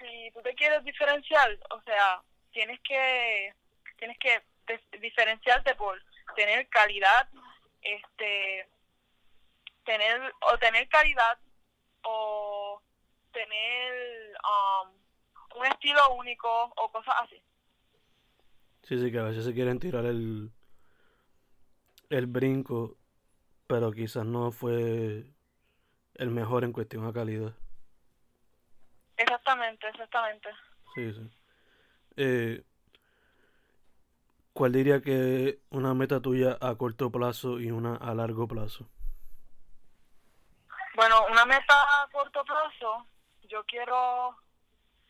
si 0.00 0.30
tú 0.32 0.42
te 0.42 0.54
quieres 0.54 0.84
diferenciar, 0.84 1.58
o 1.70 1.80
sea, 1.82 2.22
tienes 2.52 2.80
que 2.80 3.54
tienes 3.98 4.18
que 4.18 4.42
diferenciarte 4.98 5.74
por 5.74 6.00
tener 6.34 6.68
calidad, 6.68 7.28
este 7.82 8.68
tener 9.84 10.32
o 10.40 10.58
tener 10.58 10.88
calidad 10.88 11.38
o 12.04 12.80
tener 13.32 14.36
um, 14.44 15.60
un 15.60 15.66
estilo 15.66 16.14
único 16.14 16.72
o 16.76 16.90
cosas 16.90 17.14
así. 17.22 17.42
Sí, 18.82 18.98
sí, 18.98 19.12
que 19.12 19.18
a 19.18 19.24
veces 19.24 19.44
se 19.44 19.54
quieren 19.54 19.78
tirar 19.78 20.04
el 20.04 20.50
el 22.10 22.26
brinco, 22.26 22.98
pero 23.72 23.90
quizás 23.90 24.26
no 24.26 24.52
fue 24.52 25.24
el 26.16 26.30
mejor 26.30 26.62
en 26.62 26.74
cuestión 26.74 27.06
a 27.06 27.12
calidad. 27.14 27.54
Exactamente, 29.16 29.88
exactamente. 29.88 30.50
Sí, 30.94 31.10
sí. 31.14 31.30
Eh, 32.18 32.62
¿Cuál 34.52 34.72
diría 34.72 35.00
que 35.00 35.48
es 35.48 35.58
una 35.70 35.94
meta 35.94 36.20
tuya 36.20 36.58
a 36.60 36.74
corto 36.74 37.10
plazo 37.10 37.60
y 37.60 37.70
una 37.70 37.96
a 37.96 38.12
largo 38.12 38.46
plazo? 38.46 38.90
Bueno, 40.94 41.24
una 41.30 41.46
meta 41.46 41.72
a 41.72 42.08
corto 42.12 42.44
plazo, 42.44 43.06
yo 43.48 43.64
quiero 43.64 44.36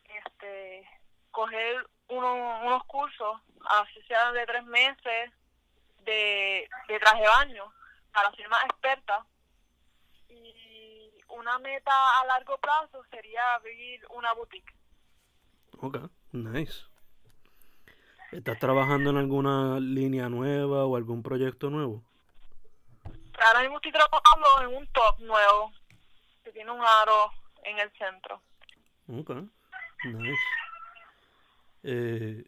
este 0.05 0.88
coger 1.33 1.85
unos 2.07 2.85
cursos, 2.85 3.40
así 3.81 4.01
sea 4.03 4.31
de 4.31 4.46
tres 4.46 4.64
meses, 4.66 5.33
de, 6.05 6.68
de 6.87 7.01
traje 7.01 7.22
de 7.22 7.27
baño, 7.29 7.72
para 8.12 8.31
ser 8.33 8.48
más 8.48 8.64
experta. 8.64 9.27
Y 10.29 11.11
una 11.29 11.59
meta 11.59 11.92
a 12.20 12.27
largo 12.27 12.59
plazo 12.59 13.03
sería 13.11 13.55
abrir 13.55 14.01
una 14.11 14.33
boutique. 14.35 14.75
Ok, 15.79 15.98
nice. 16.33 16.85
¿Estás 18.31 18.59
trabajando 18.59 19.11
en 19.11 19.16
alguna 19.18 19.79
línea 19.79 20.29
nueva 20.29 20.87
o 20.87 20.96
algún 20.96 21.22
proyecto 21.22 21.68
nuevo? 21.68 22.03
Ahora 23.46 23.61
mismo 23.61 23.77
estoy 23.77 23.92
trabajando 23.92 24.46
en 24.62 24.77
un 24.77 24.87
top 24.88 25.18
nuevo 25.20 25.72
que 26.44 26.53
tiene 26.53 26.70
un 26.70 26.81
aro 26.81 27.31
en 27.64 27.79
el 27.79 27.90
centro. 27.92 28.42
Ok, 29.09 29.31
nice. 30.05 30.42
Eh, 31.83 32.44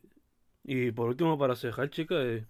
y 0.62 0.92
por 0.92 1.08
último, 1.08 1.38
para 1.38 1.56
cejar, 1.56 1.90
chica, 1.90 2.14
eh, 2.14 2.46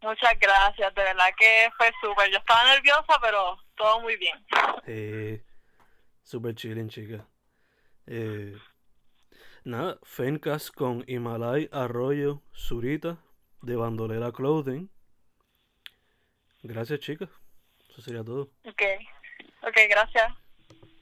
Muchas 0.02 0.40
gracias, 0.40 0.94
de 0.94 1.04
verdad 1.04 1.30
que 1.38 1.70
fue 1.78 1.92
súper. 2.02 2.32
Yo 2.32 2.38
estaba 2.38 2.64
nerviosa, 2.66 3.20
pero 3.22 3.58
todo 3.76 4.00
muy 4.02 4.16
bien. 4.18 4.46
Eh, 4.86 5.44
súper 6.24 6.56
chilling, 6.56 6.90
chica. 6.90 7.26
Eh, 8.06 8.56
nada, 9.64 9.98
Fencas 10.04 10.72
con 10.72 11.04
Himalay 11.08 11.70
Arroyo 11.72 12.42
Zurita 12.56 13.18
de 13.62 13.76
Bandolera 13.76 14.32
Clothing. 14.32 14.90
Gracias, 16.64 17.00
chicas. 17.00 17.30
Eso 17.90 18.02
sería 18.02 18.24
todo. 18.24 18.52
Ok, 18.66 18.84
ok, 19.64 19.78
gracias. 19.90 20.47